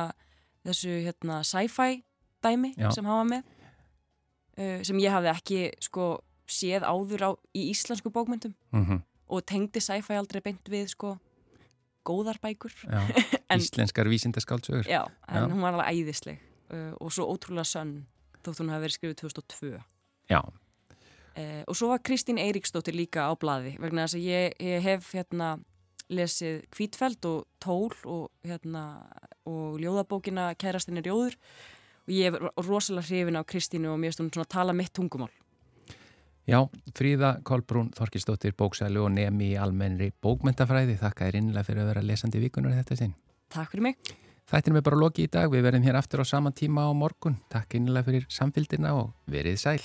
[0.67, 2.01] þessu hérna sci-fi
[2.43, 2.89] dæmi Já.
[2.93, 3.45] sem hafa með
[4.57, 6.09] uh, sem ég hafði ekki sko
[6.51, 9.01] séð áður á í íslensku bókmyndum Mm
[9.32, 11.13] og tengdi sci-fi aldrei beint við sko
[12.03, 12.99] góðar bækur Já,
[13.53, 14.84] En- íslenskar vísindaskáldsögur.
[14.91, 15.45] Já, en Já.
[15.47, 16.41] hún var alveg æðisleg
[16.74, 17.93] uh, og svo ótrúlega sönn
[18.46, 19.80] þótt hún hafi verið skrifið 2002
[20.32, 20.42] Já,
[21.36, 25.12] Eh, og svo var Kristín Eiríksdóttir líka á blaði vegna þess að ég, ég hef
[25.16, 25.52] hérna
[26.12, 29.06] lesið Kvítfeld og Tól og hérna
[29.48, 31.38] og ljóðabókina Kærastinn er jóður
[32.04, 35.32] og ég er rosalega hrifin á Kristínu og mér hún svona að tala mitt tungumál.
[36.50, 36.68] Já,
[36.98, 40.98] Fríða Kolbrún Þorkistóttir bóksælu og nemi í almennri bókmentafræði.
[41.00, 43.16] Þakka þér innlega fyrir að vera lesandi vikunar þetta sinn.
[43.48, 45.47] Takk fyrir mig Þættinum er bara loki í dag.
[45.47, 47.38] Við verðum hér aftur á sama tíma á morgun.
[47.47, 49.80] Takk innlega fyrir samfylgdina og verið sæl.